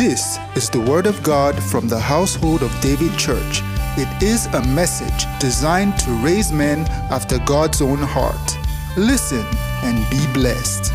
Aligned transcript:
This 0.00 0.38
is 0.56 0.70
the 0.70 0.80
Word 0.80 1.04
of 1.04 1.22
God 1.22 1.62
from 1.62 1.86
the 1.86 2.00
household 2.00 2.62
of 2.62 2.80
David 2.80 3.18
Church. 3.18 3.60
It 3.98 4.22
is 4.22 4.46
a 4.46 4.64
message 4.68 5.26
designed 5.38 5.98
to 5.98 6.10
raise 6.24 6.50
men 6.50 6.86
after 7.10 7.38
God's 7.40 7.82
own 7.82 7.98
heart. 7.98 8.56
Listen 8.96 9.44
and 9.84 9.98
be 10.08 10.26
blessed. 10.32 10.90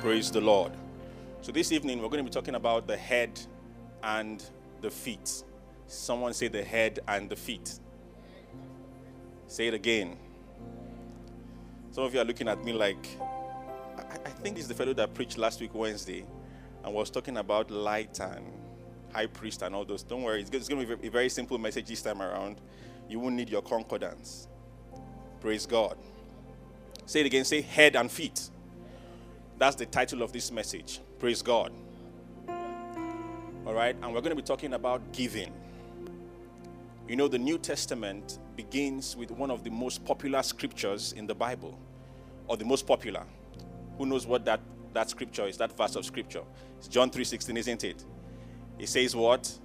Praise 0.00 0.32
the 0.32 0.40
Lord. 0.40 0.72
So, 1.42 1.52
this 1.52 1.70
evening 1.70 2.02
we're 2.02 2.08
going 2.08 2.24
to 2.24 2.28
be 2.28 2.34
talking 2.34 2.56
about 2.56 2.88
the 2.88 2.96
head 2.96 3.40
and 4.02 4.42
the 4.80 4.90
feet. 4.90 5.44
Someone 5.86 6.34
say 6.34 6.48
the 6.48 6.64
head 6.64 6.98
and 7.06 7.30
the 7.30 7.36
feet. 7.36 7.78
Say 9.46 9.68
it 9.68 9.74
again. 9.74 10.16
Some 11.94 12.02
of 12.02 12.12
you 12.12 12.20
are 12.20 12.24
looking 12.24 12.48
at 12.48 12.64
me 12.64 12.72
like, 12.72 13.06
I, 13.96 14.16
I 14.26 14.28
think 14.28 14.56
this 14.56 14.64
is 14.64 14.68
the 14.68 14.74
fellow 14.74 14.94
that 14.94 15.14
preached 15.14 15.38
last 15.38 15.60
week, 15.60 15.72
Wednesday, 15.76 16.26
and 16.82 16.92
was 16.92 17.08
talking 17.08 17.36
about 17.36 17.70
light 17.70 18.18
and 18.18 18.44
high 19.12 19.26
priest 19.26 19.62
and 19.62 19.76
all 19.76 19.84
those. 19.84 20.02
Don't 20.02 20.24
worry, 20.24 20.40
it's 20.40 20.50
going 20.68 20.84
to 20.84 20.96
be 20.96 21.06
a 21.06 21.10
very 21.12 21.28
simple 21.28 21.56
message 21.56 21.86
this 21.86 22.02
time 22.02 22.20
around. 22.20 22.60
You 23.08 23.20
won't 23.20 23.36
need 23.36 23.48
your 23.48 23.62
concordance. 23.62 24.48
Praise 25.40 25.66
God. 25.66 25.96
Say 27.06 27.20
it 27.20 27.26
again. 27.26 27.44
Say 27.44 27.60
head 27.60 27.94
and 27.94 28.10
feet. 28.10 28.50
That's 29.56 29.76
the 29.76 29.86
title 29.86 30.22
of 30.22 30.32
this 30.32 30.50
message. 30.50 30.98
Praise 31.20 31.42
God. 31.42 31.70
All 32.48 33.72
right, 33.72 33.94
and 34.02 34.12
we're 34.12 34.20
going 34.20 34.36
to 34.36 34.42
be 34.42 34.42
talking 34.42 34.72
about 34.72 35.12
giving. 35.12 35.52
You 37.06 37.16
know, 37.16 37.28
the 37.28 37.38
New 37.38 37.58
Testament 37.58 38.38
begins 38.56 39.14
with 39.14 39.30
one 39.30 39.50
of 39.50 39.62
the 39.62 39.70
most 39.70 40.04
popular 40.06 40.42
scriptures 40.42 41.12
in 41.12 41.26
the 41.26 41.34
Bible, 41.34 41.78
or 42.48 42.56
the 42.56 42.64
most 42.64 42.86
popular. 42.86 43.24
Who 43.98 44.06
knows 44.06 44.26
what 44.26 44.46
that, 44.46 44.60
that 44.94 45.10
scripture 45.10 45.46
is, 45.46 45.58
that 45.58 45.76
verse 45.76 45.96
of 45.96 46.06
scripture? 46.06 46.42
It's 46.78 46.88
John 46.88 47.10
3:16, 47.10 47.58
isn't 47.58 47.84
it? 47.84 48.04
It 48.78 48.88
says 48.88 49.14
what? 49.14 49.58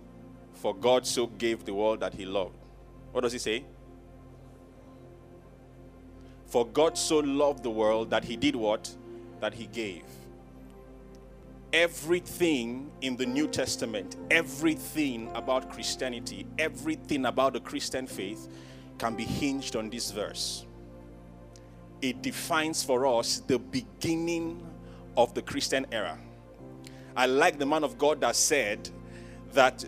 For 0.55 0.75
God 0.75 1.07
so 1.07 1.27
gave 1.27 1.63
the 1.63 1.73
world 1.73 2.01
that 2.01 2.13
he 2.13 2.25
loved. 2.25 2.57
What 3.13 3.21
does 3.21 3.31
he 3.31 3.39
say? 3.39 3.63
For 6.47 6.65
God 6.65 6.97
so 6.97 7.19
loved 7.19 7.63
the 7.63 7.69
world 7.69 8.09
that 8.09 8.25
he 8.25 8.35
did 8.35 8.55
what? 8.55 8.93
That 9.39 9.53
he 9.53 9.67
gave. 9.67 10.03
Everything 11.71 12.91
in 13.01 13.15
the 13.15 13.25
New 13.25 13.47
Testament, 13.47 14.15
everything 14.31 15.29
about 15.35 15.69
Christianity, 15.71 16.47
everything 16.57 17.25
about 17.25 17.53
the 17.53 17.59
Christian 17.59 18.07
faith 18.07 18.47
can 18.97 19.15
be 19.15 19.23
hinged 19.23 19.75
on 19.75 19.89
this 19.89 20.11
verse. 20.11 20.65
It 22.01 22.21
defines 22.21 22.83
for 22.83 23.05
us 23.05 23.41
the 23.45 23.59
beginning 23.59 24.65
of 25.15 25.33
the 25.33 25.41
Christian 25.41 25.85
era. 25.91 26.17
I 27.15 27.25
like 27.25 27.59
the 27.59 27.65
man 27.65 27.83
of 27.83 27.97
God 27.97 28.21
that 28.21 28.35
said 28.35 28.89
that 29.53 29.85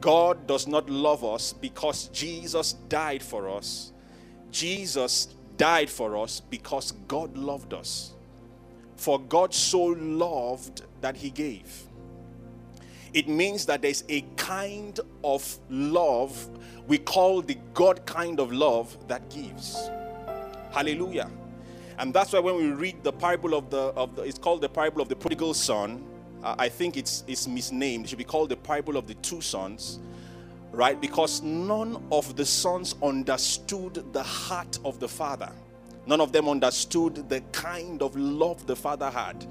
God 0.00 0.46
does 0.46 0.66
not 0.66 0.90
love 0.90 1.24
us 1.24 1.52
because 1.52 2.08
Jesus 2.08 2.72
died 2.88 3.22
for 3.22 3.48
us. 3.48 3.92
Jesus 4.50 5.28
died 5.56 5.88
for 5.88 6.16
us 6.16 6.40
because 6.40 6.92
God 7.06 7.36
loved 7.36 7.72
us. 7.72 8.14
For 9.02 9.18
God 9.18 9.52
so 9.52 9.82
loved 9.82 10.82
that 11.00 11.16
he 11.16 11.30
gave. 11.30 11.88
It 13.12 13.26
means 13.26 13.66
that 13.66 13.82
there's 13.82 14.04
a 14.08 14.20
kind 14.36 15.00
of 15.24 15.58
love 15.68 16.48
we 16.86 16.98
call 16.98 17.42
the 17.42 17.56
God 17.74 18.06
kind 18.06 18.38
of 18.38 18.52
love 18.52 18.96
that 19.08 19.28
gives. 19.28 19.90
Hallelujah. 20.70 21.28
And 21.98 22.14
that's 22.14 22.32
why 22.32 22.38
when 22.38 22.54
we 22.54 22.70
read 22.70 23.02
the 23.02 23.12
parable 23.12 23.54
of 23.54 23.70
the 23.70 23.92
of 23.96 24.14
the 24.14 24.22
it's 24.22 24.38
called 24.38 24.60
the 24.60 24.68
parable 24.68 25.02
of 25.02 25.08
the 25.08 25.16
prodigal 25.16 25.54
son. 25.54 26.04
Uh, 26.44 26.54
I 26.56 26.68
think 26.68 26.96
it's 26.96 27.24
it's 27.26 27.48
misnamed. 27.48 28.04
It 28.04 28.08
should 28.10 28.18
be 28.18 28.24
called 28.24 28.50
the 28.50 28.56
parable 28.56 28.96
of 28.96 29.08
the 29.08 29.14
two 29.14 29.40
sons, 29.40 29.98
right? 30.70 31.00
Because 31.00 31.42
none 31.42 32.00
of 32.12 32.36
the 32.36 32.44
sons 32.44 32.94
understood 33.02 34.12
the 34.12 34.22
heart 34.22 34.78
of 34.84 35.00
the 35.00 35.08
father. 35.08 35.50
None 36.06 36.20
of 36.20 36.32
them 36.32 36.48
understood 36.48 37.28
the 37.28 37.40
kind 37.52 38.02
of 38.02 38.16
love 38.16 38.66
the 38.66 38.74
father 38.74 39.10
had. 39.10 39.46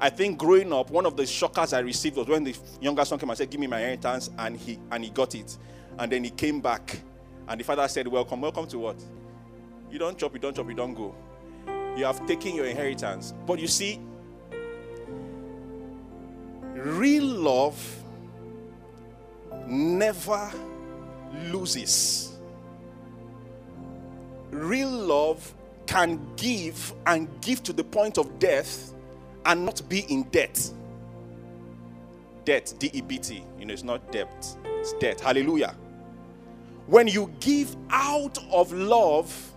I 0.00 0.08
think 0.08 0.38
growing 0.38 0.72
up, 0.72 0.90
one 0.90 1.04
of 1.04 1.16
the 1.16 1.26
shockers 1.26 1.72
I 1.72 1.80
received 1.80 2.16
was 2.16 2.26
when 2.26 2.44
the 2.44 2.56
younger 2.80 3.04
son 3.04 3.18
came 3.18 3.28
and 3.28 3.36
said, 3.36 3.50
"Give 3.50 3.60
me 3.60 3.66
my 3.66 3.80
inheritance," 3.80 4.30
and 4.38 4.56
he 4.56 4.78
and 4.90 5.04
he 5.04 5.10
got 5.10 5.34
it, 5.34 5.58
and 5.98 6.10
then 6.10 6.24
he 6.24 6.30
came 6.30 6.60
back, 6.60 7.00
and 7.46 7.60
the 7.60 7.64
father 7.64 7.86
said, 7.88 8.08
"Welcome, 8.08 8.40
welcome 8.40 8.66
to 8.68 8.78
what? 8.78 8.96
You 9.90 9.98
don't 9.98 10.16
chop, 10.16 10.32
you 10.32 10.38
don't 10.38 10.56
chop, 10.56 10.68
you 10.68 10.74
don't 10.74 10.94
go. 10.94 11.14
You 11.96 12.04
have 12.04 12.24
taken 12.26 12.54
your 12.54 12.66
inheritance." 12.66 13.34
But 13.46 13.58
you 13.58 13.66
see, 13.66 14.00
real 16.72 17.24
love 17.24 18.02
never 19.66 20.50
loses. 21.52 22.38
Real 24.50 24.90
love 24.90 25.54
can 25.90 26.20
give 26.36 26.94
and 27.06 27.28
give 27.40 27.64
to 27.64 27.72
the 27.72 27.82
point 27.82 28.16
of 28.16 28.38
death 28.38 28.94
and 29.44 29.66
not 29.66 29.82
be 29.88 30.00
in 30.08 30.22
debt. 30.30 30.70
Debt, 32.44 32.72
D 32.78 32.90
E 32.92 33.00
B 33.00 33.18
T, 33.18 33.42
you 33.58 33.66
know, 33.66 33.72
it's 33.74 33.82
not 33.82 34.12
debt, 34.12 34.56
it's 34.64 34.92
debt. 34.94 35.20
Hallelujah. 35.20 35.74
When 36.86 37.08
you 37.08 37.32
give 37.40 37.74
out 37.90 38.38
of 38.52 38.72
love, 38.72 39.52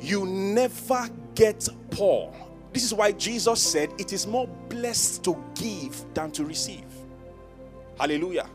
you 0.00 0.24
never 0.26 1.08
get 1.34 1.68
poor. 1.90 2.32
This 2.72 2.84
is 2.84 2.94
why 2.94 3.10
Jesus 3.10 3.60
said 3.60 3.92
it 3.98 4.12
is 4.12 4.28
more 4.28 4.46
blessed 4.68 5.24
to 5.24 5.36
give 5.56 6.04
than 6.14 6.30
to 6.30 6.44
receive. 6.44 6.86
Hallelujah. 7.98 8.46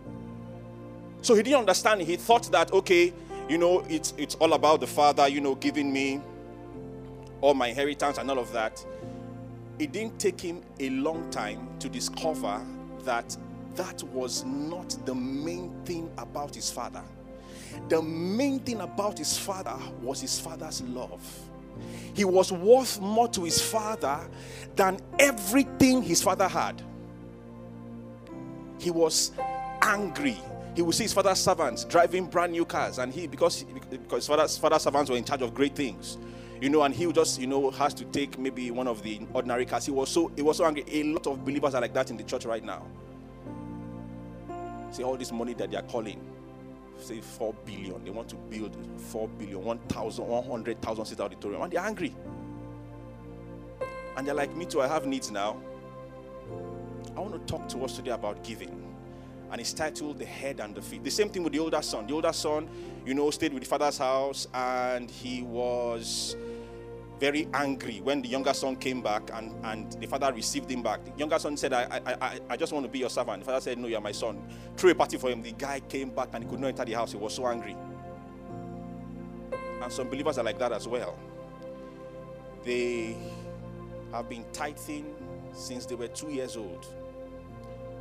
So 1.28 1.36
he 1.36 1.44
didn't 1.44 1.60
understand. 1.60 2.00
He 2.04 2.16
thought 2.16 2.50
that, 2.54 2.72
okay, 2.72 3.12
you 3.50 3.58
know, 3.58 3.82
it's, 3.90 4.14
it's 4.18 4.36
all 4.36 4.54
about 4.54 4.80
the 4.80 4.88
Father, 4.88 5.28
you 5.28 5.42
know, 5.42 5.56
giving 5.56 5.92
me 5.92 6.22
all 7.42 7.54
my 7.54 7.68
inheritance 7.68 8.18
and 8.18 8.32
all 8.32 8.40
of 8.40 8.50
that. 8.54 8.86
It 9.78 9.92
didn't 9.92 10.20
take 10.20 10.40
him 10.40 10.62
a 10.80 10.90
long 10.90 11.30
time 11.30 11.68
to 11.80 11.90
discover 11.90 12.66
that 13.04 13.36
that 13.76 14.04
was 14.04 14.46
not 14.46 14.96
the 15.06 15.14
main 15.14 15.70
thing 15.84 16.10
about 16.18 16.56
his 16.56 16.72
father. 16.72 17.04
The 17.90 18.02
main 18.02 18.62
thing 18.62 18.80
about 18.80 19.18
his 19.18 19.38
father 19.38 19.76
was 20.02 20.22
his 20.22 20.40
father's 20.40 20.82
love. 20.84 21.22
He 22.14 22.24
was 22.24 22.54
worth 22.54 23.02
more 23.02 23.28
to 23.28 23.44
his 23.44 23.62
father 23.62 24.30
than 24.78 24.98
everything 25.20 26.04
his 26.04 26.24
father 26.24 26.48
had. 26.48 26.82
He 28.80 28.92
was 28.92 29.34
angry. 29.82 30.38
He 30.78 30.84
would 30.84 30.94
see 30.94 31.06
his 31.06 31.14
father's 31.14 31.40
servants 31.40 31.86
driving 31.86 32.28
brand 32.28 32.52
new 32.52 32.64
cars, 32.64 33.00
and 33.00 33.12
he, 33.12 33.26
because, 33.26 33.64
because 33.90 34.18
his 34.18 34.28
father's, 34.28 34.60
father's 34.60 34.84
servants 34.84 35.10
were 35.10 35.18
in 35.18 35.24
charge 35.24 35.42
of 35.42 35.56
great 35.56 35.76
things, 35.76 36.20
you 36.62 36.70
know, 36.70 36.84
and 36.84 36.94
he 36.94 37.12
just, 37.12 37.42
you 37.42 37.48
know, 37.48 37.72
has 37.72 37.96
to 37.96 38.06
take 38.06 38.38
maybe 38.38 38.70
one 38.70 38.88
of 38.88 39.02
the 39.02 39.22
ordinary 39.34 39.66
cars. 39.66 39.88
He 39.88 39.92
was 39.92 40.08
so, 40.08 40.32
he 40.36 40.44
was 40.44 40.58
so 40.58 40.66
angry. 40.66 40.86
A 40.88 41.02
lot 41.02 41.26
of 41.26 41.44
believers 41.44 41.74
are 41.74 41.82
like 41.82 41.96
that 41.96 42.12
in 42.12 42.18
the 42.18 42.24
church 42.24 42.46
right 42.46 42.64
now. 42.64 42.86
See 44.92 45.02
all 45.02 45.18
this 45.18 45.32
money 45.32 45.56
that 45.56 45.72
they 45.72 45.78
are 45.78 45.82
calling, 45.82 46.22
say 47.00 47.22
four 47.22 47.56
billion. 47.66 48.04
They 48.06 48.12
want 48.12 48.30
to 48.30 48.36
build 48.36 48.78
four 48.98 49.28
billion, 49.28 49.64
one 49.64 49.80
thousand, 49.90 50.28
one 50.28 50.44
hundred 50.44 50.80
thousand 50.80 51.06
seat 51.06 51.20
auditorium, 51.20 51.64
and 51.64 51.74
they're 51.74 51.82
angry. 51.82 52.16
And 54.16 54.28
they're 54.28 54.36
like, 54.36 54.56
me 54.56 54.66
too. 54.66 54.82
I 54.82 54.88
have 54.88 55.08
needs 55.08 55.32
now. 55.32 55.58
I 57.16 57.20
want 57.20 57.34
to 57.34 57.40
talk 57.52 57.68
to 57.70 57.84
us 57.84 57.96
today 57.96 58.12
about 58.12 58.44
giving. 58.44 58.87
And 59.52 59.62
it's 59.62 59.74
titled 59.74 60.20
The 60.20 60.26
Head 60.26 60.60
and 60.60 60.76
the 60.76 60.82
Feet. 60.82 61.04
The 61.04 61.12
same 61.12 61.30
thing 61.30 61.44
with 61.44 61.54
the 61.54 61.60
older 61.60 61.82
son. 61.82 62.06
The 62.06 62.14
older 62.14 62.34
son, 62.34 62.70
you 63.06 63.14
know, 63.14 63.32
stayed 63.32 63.54
with 63.54 63.64
the 63.64 63.70
father's 63.70 63.98
house 63.98 64.48
and 64.54 65.10
he 65.10 65.42
was 65.44 66.36
very 67.20 67.48
angry 67.54 68.00
when 68.04 68.22
the 68.22 68.28
younger 68.28 68.54
son 68.54 68.76
came 68.76 69.02
back 69.02 69.32
and, 69.34 69.54
and 69.66 69.92
the 69.94 70.06
father 70.08 70.32
received 70.34 70.70
him 70.70 70.84
back. 70.84 71.04
The 71.04 71.18
younger 71.18 71.40
son 71.40 71.58
said, 71.58 71.74
I, 71.74 72.02
I, 72.06 72.14
I, 72.22 72.40
I 72.52 72.58
just 72.58 72.74
want 72.74 72.86
to 72.86 72.92
be 72.92 73.00
your 73.00 73.10
servant. 73.10 73.40
The 73.40 73.46
father 73.46 73.62
said, 73.62 73.78
No, 73.78 73.88
you're 73.88 74.02
my 74.02 74.12
son. 74.12 74.42
Threw 74.76 74.92
a 74.92 74.96
party 74.96 75.18
for 75.18 75.30
him. 75.30 75.42
The 75.42 75.54
guy 75.54 75.80
came 75.80 76.10
back 76.10 76.30
and 76.34 76.44
he 76.44 76.50
could 76.50 76.60
not 76.60 76.68
enter 76.68 76.86
the 76.86 76.94
house. 76.94 77.12
He 77.12 77.18
was 77.18 77.34
so 77.34 77.48
angry. 77.48 77.76
And 79.82 79.92
some 79.92 80.10
believers 80.10 80.38
are 80.38 80.44
like 80.44 80.60
that 80.60 80.72
as 80.72 80.88
well. 80.88 81.18
They 82.64 83.18
have 84.12 84.30
been 84.30 84.46
tithing 84.52 85.16
since 85.54 85.86
they 85.86 85.96
were 85.96 86.08
two 86.08 86.30
years 86.32 86.58
old 86.58 86.86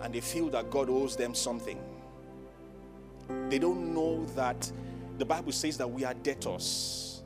and 0.03 0.15
they 0.15 0.21
feel 0.21 0.49
that 0.51 0.71
God 0.71 0.89
owes 0.89 1.17
them 1.17 1.35
something. 1.35 1.79
They 3.49 3.59
don't 3.59 3.95
know 3.95 4.25
that 4.37 4.71
the 5.19 5.25
Bible 5.25 5.53
says 5.53 5.77
that 5.79 5.91
we 5.91 6.05
are 6.05 6.15
debtors. 6.15 7.23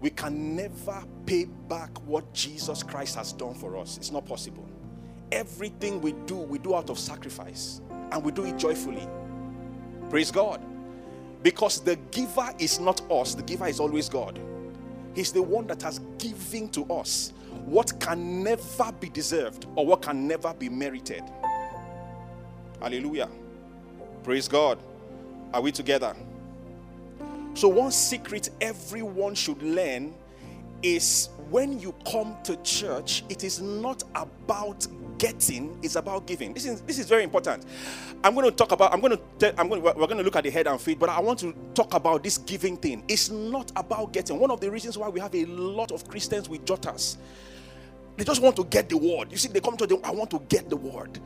We 0.00 0.10
can 0.10 0.56
never 0.56 1.04
pay 1.26 1.44
back 1.44 1.90
what 2.06 2.32
Jesus 2.32 2.82
Christ 2.82 3.16
has 3.16 3.32
done 3.32 3.54
for 3.54 3.76
us. 3.76 3.96
It's 3.96 4.10
not 4.10 4.26
possible. 4.26 4.68
Everything 5.30 6.00
we 6.00 6.12
do, 6.26 6.36
we 6.36 6.58
do 6.58 6.74
out 6.74 6.90
of 6.90 6.98
sacrifice 6.98 7.80
and 8.10 8.22
we 8.22 8.32
do 8.32 8.44
it 8.44 8.58
joyfully. 8.58 9.06
Praise 10.10 10.30
God. 10.30 10.60
Because 11.42 11.80
the 11.80 11.96
giver 12.10 12.52
is 12.58 12.78
not 12.78 13.00
us, 13.10 13.34
the 13.34 13.42
giver 13.42 13.66
is 13.66 13.80
always 13.80 14.08
God. 14.08 14.38
He's 15.14 15.32
the 15.32 15.42
one 15.42 15.66
that 15.66 15.82
has 15.82 16.00
given 16.18 16.68
to 16.70 16.84
us 16.92 17.32
what 17.64 17.98
can 18.00 18.42
never 18.42 18.92
be 18.92 19.08
deserved 19.08 19.66
or 19.76 19.86
what 19.86 20.02
can 20.02 20.26
never 20.26 20.52
be 20.54 20.68
merited. 20.68 21.22
Hallelujah. 22.82 23.28
Praise 24.24 24.48
God. 24.48 24.76
Are 25.54 25.60
we 25.60 25.70
together? 25.70 26.16
So, 27.54 27.68
one 27.68 27.92
secret 27.92 28.50
everyone 28.60 29.36
should 29.36 29.62
learn 29.62 30.12
is 30.82 31.28
when 31.48 31.78
you 31.78 31.94
come 32.10 32.36
to 32.42 32.56
church, 32.64 33.22
it 33.28 33.44
is 33.44 33.60
not 33.60 34.02
about 34.16 34.84
getting, 35.18 35.78
it's 35.80 35.94
about 35.94 36.26
giving. 36.26 36.52
This 36.52 36.66
is 36.66 36.80
this 36.80 36.98
is 36.98 37.06
very 37.06 37.22
important. 37.22 37.66
I'm 38.24 38.34
going 38.34 38.46
to 38.46 38.50
talk 38.50 38.72
about. 38.72 38.92
I'm 38.92 39.00
going 39.00 39.16
to. 39.38 39.60
I'm 39.60 39.68
going. 39.68 39.80
To, 39.80 39.92
we're 39.96 40.06
going 40.08 40.18
to 40.18 40.24
look 40.24 40.34
at 40.34 40.42
the 40.42 40.50
head 40.50 40.66
and 40.66 40.80
feet, 40.80 40.98
but 40.98 41.08
I 41.08 41.20
want 41.20 41.38
to 41.40 41.54
talk 41.74 41.94
about 41.94 42.24
this 42.24 42.36
giving 42.36 42.76
thing. 42.76 43.04
It's 43.06 43.30
not 43.30 43.70
about 43.76 44.12
getting. 44.12 44.40
One 44.40 44.50
of 44.50 44.60
the 44.60 44.68
reasons 44.72 44.98
why 44.98 45.08
we 45.08 45.20
have 45.20 45.36
a 45.36 45.44
lot 45.44 45.92
of 45.92 46.08
Christians 46.08 46.48
with 46.48 46.64
jotters, 46.64 47.16
they 48.16 48.24
just 48.24 48.42
want 48.42 48.56
to 48.56 48.64
get 48.64 48.88
the 48.88 48.96
word. 48.96 49.30
You 49.30 49.36
see, 49.38 49.50
they 49.50 49.60
come 49.60 49.76
to 49.76 49.86
them. 49.86 50.00
I 50.02 50.10
want 50.10 50.30
to 50.32 50.40
get 50.48 50.68
the 50.68 50.76
word. 50.76 51.20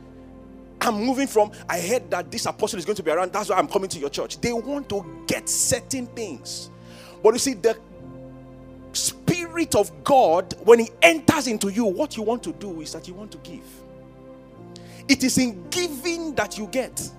I'm 0.81 0.95
moving 1.03 1.27
from. 1.27 1.51
I 1.69 1.79
heard 1.81 2.09
that 2.11 2.31
this 2.31 2.45
apostle 2.45 2.79
is 2.79 2.85
going 2.85 2.95
to 2.97 3.03
be 3.03 3.11
around. 3.11 3.33
That's 3.33 3.49
why 3.49 3.57
I'm 3.57 3.67
coming 3.67 3.89
to 3.89 3.99
your 3.99 4.09
church. 4.09 4.39
They 4.41 4.53
want 4.53 4.89
to 4.89 5.23
get 5.27 5.49
certain 5.49 6.07
things, 6.07 6.69
but 7.23 7.33
you 7.33 7.39
see, 7.39 7.53
the 7.55 7.77
Spirit 8.93 9.75
of 9.75 9.91
God, 10.03 10.55
when 10.63 10.79
He 10.79 10.89
enters 11.01 11.47
into 11.47 11.69
you, 11.69 11.85
what 11.85 12.17
you 12.17 12.23
want 12.23 12.43
to 12.43 12.53
do 12.53 12.81
is 12.81 12.93
that 12.93 13.07
you 13.07 13.13
want 13.13 13.31
to 13.31 13.37
give. 13.39 13.63
It 15.07 15.23
is 15.23 15.37
in 15.37 15.69
giving 15.69 16.35
that 16.35 16.57
you 16.57 16.67
get. 16.67 17.09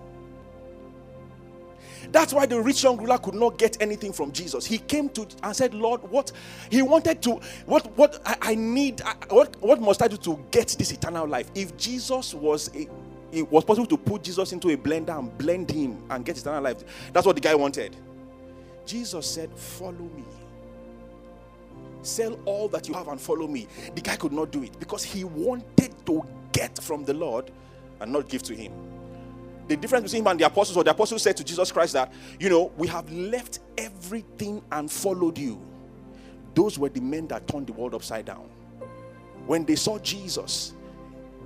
That's 2.12 2.32
why 2.32 2.46
the 2.46 2.60
rich 2.60 2.82
young 2.84 2.96
ruler 2.98 3.18
could 3.18 3.34
not 3.34 3.58
get 3.58 3.80
anything 3.82 4.12
from 4.12 4.32
Jesus. 4.32 4.64
He 4.66 4.78
came 4.78 5.08
to 5.10 5.26
and 5.42 5.54
said, 5.54 5.74
Lord, 5.74 6.02
what 6.10 6.32
he 6.70 6.82
wanted 6.82 7.22
to, 7.22 7.40
what 7.66 7.86
what 7.96 8.20
I, 8.24 8.36
I 8.40 8.54
need, 8.54 9.02
I, 9.02 9.14
what 9.28 9.56
what 9.60 9.80
must 9.80 10.02
I 10.02 10.08
do 10.08 10.16
to 10.18 10.44
get 10.50 10.68
this 10.78 10.92
eternal 10.92 11.26
life? 11.28 11.50
If 11.54 11.76
Jesus 11.76 12.34
was 12.34 12.70
a, 12.74 12.88
it 13.32 13.50
was 13.50 13.64
possible 13.64 13.86
to 13.86 13.96
put 13.96 14.22
Jesus 14.22 14.52
into 14.52 14.70
a 14.70 14.76
blender 14.76 15.18
and 15.18 15.36
blend 15.36 15.70
him 15.70 16.02
and 16.10 16.24
get 16.24 16.38
eternal 16.38 16.62
life. 16.62 16.82
That's 17.12 17.26
what 17.26 17.36
the 17.36 17.42
guy 17.42 17.54
wanted. 17.54 17.96
Jesus 18.86 19.26
said, 19.26 19.50
Follow 19.54 19.92
me. 19.92 20.24
Sell 22.02 22.38
all 22.44 22.68
that 22.68 22.88
you 22.88 22.94
have 22.94 23.08
and 23.08 23.20
follow 23.20 23.46
me. 23.46 23.66
The 23.94 24.00
guy 24.00 24.16
could 24.16 24.32
not 24.32 24.50
do 24.50 24.62
it 24.62 24.78
because 24.78 25.04
he 25.04 25.24
wanted 25.24 25.94
to 26.06 26.24
get 26.52 26.82
from 26.82 27.04
the 27.04 27.12
Lord 27.12 27.50
and 28.00 28.12
not 28.12 28.28
give 28.28 28.42
to 28.44 28.54
him. 28.54 28.72
The 29.66 29.76
difference 29.76 30.04
between 30.04 30.22
him 30.22 30.28
and 30.28 30.40
the 30.40 30.46
apostles, 30.46 30.76
or 30.78 30.84
the 30.84 30.92
apostles 30.92 31.22
said 31.22 31.36
to 31.36 31.44
Jesus 31.44 31.70
Christ 31.70 31.92
that, 31.92 32.12
you 32.40 32.48
know, 32.48 32.72
we 32.78 32.86
have 32.86 33.10
left 33.12 33.58
everything 33.76 34.62
and 34.72 34.90
followed 34.90 35.36
you. 35.36 35.60
Those 36.54 36.78
were 36.78 36.88
the 36.88 37.00
men 37.00 37.28
that 37.28 37.46
turned 37.46 37.66
the 37.66 37.74
world 37.74 37.94
upside 37.94 38.24
down. 38.24 38.48
When 39.46 39.66
they 39.66 39.76
saw 39.76 39.98
Jesus, 39.98 40.72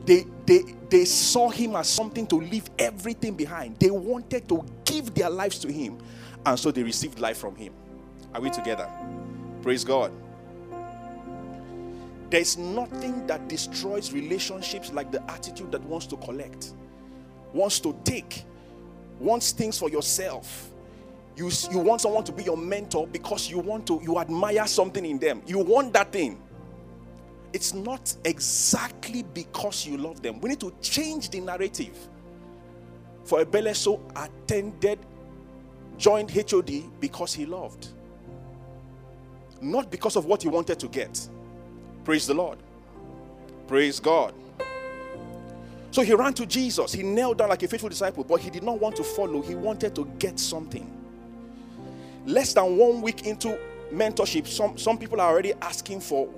they, 0.04 0.26
they, 0.46 0.62
they 0.88 1.04
saw 1.04 1.48
him 1.48 1.76
as 1.76 1.88
something 1.88 2.26
to 2.28 2.36
leave 2.36 2.68
everything 2.78 3.34
behind. 3.34 3.78
They 3.78 3.90
wanted 3.90 4.48
to 4.48 4.64
give 4.84 5.14
their 5.14 5.30
lives 5.30 5.58
to 5.60 5.72
him, 5.72 5.98
and 6.44 6.58
so 6.58 6.70
they 6.70 6.82
received 6.82 7.18
life 7.18 7.38
from 7.38 7.56
him. 7.56 7.72
Are 8.34 8.40
we 8.40 8.50
together? 8.50 8.88
Praise 9.62 9.84
God. 9.84 10.12
There's 12.30 12.56
nothing 12.56 13.26
that 13.26 13.46
destroys 13.48 14.12
relationships 14.12 14.90
like 14.90 15.12
the 15.12 15.22
attitude 15.30 15.70
that 15.72 15.82
wants 15.84 16.06
to 16.06 16.16
collect, 16.16 16.72
wants 17.52 17.78
to 17.80 17.94
take, 18.04 18.44
wants 19.20 19.52
things 19.52 19.78
for 19.78 19.90
yourself. 19.90 20.70
You, 21.36 21.50
you 21.70 21.78
want 21.78 22.00
someone 22.00 22.24
to 22.24 22.32
be 22.32 22.42
your 22.42 22.56
mentor 22.56 23.06
because 23.06 23.50
you 23.50 23.58
want 23.58 23.86
to, 23.86 24.00
you 24.02 24.18
admire 24.18 24.66
something 24.66 25.04
in 25.04 25.18
them. 25.18 25.42
You 25.46 25.58
want 25.58 25.92
that 25.92 26.10
thing. 26.12 26.40
It's 27.52 27.74
not 27.74 28.14
exactly 28.24 29.22
because 29.22 29.86
you 29.86 29.98
love 29.98 30.22
them. 30.22 30.40
We 30.40 30.50
need 30.50 30.60
to 30.60 30.72
change 30.80 31.28
the 31.30 31.40
narrative. 31.40 31.96
For 33.24 33.44
Ebeleso 33.44 34.00
attended, 34.16 34.98
joined 35.96 36.30
HOD 36.30 37.00
because 37.00 37.34
he 37.34 37.46
loved, 37.46 37.88
not 39.60 39.90
because 39.90 40.16
of 40.16 40.24
what 40.24 40.42
he 40.42 40.48
wanted 40.48 40.80
to 40.80 40.88
get. 40.88 41.28
Praise 42.04 42.26
the 42.26 42.34
Lord. 42.34 42.58
Praise 43.68 44.00
God. 44.00 44.34
So 45.92 46.02
he 46.02 46.14
ran 46.14 46.32
to 46.34 46.46
Jesus. 46.46 46.92
He 46.92 47.02
knelt 47.02 47.38
down 47.38 47.50
like 47.50 47.62
a 47.62 47.68
faithful 47.68 47.90
disciple, 47.90 48.24
but 48.24 48.40
he 48.40 48.50
did 48.50 48.62
not 48.62 48.80
want 48.80 48.96
to 48.96 49.04
follow. 49.04 49.42
He 49.42 49.54
wanted 49.54 49.94
to 49.94 50.06
get 50.18 50.40
something. 50.40 50.90
Less 52.24 52.54
than 52.54 52.76
one 52.76 53.02
week 53.02 53.26
into 53.26 53.58
mentorship, 53.92 54.46
some, 54.46 54.78
some 54.78 54.96
people 54.96 55.20
are 55.20 55.30
already 55.30 55.52
asking 55.60 56.00
for 56.00 56.28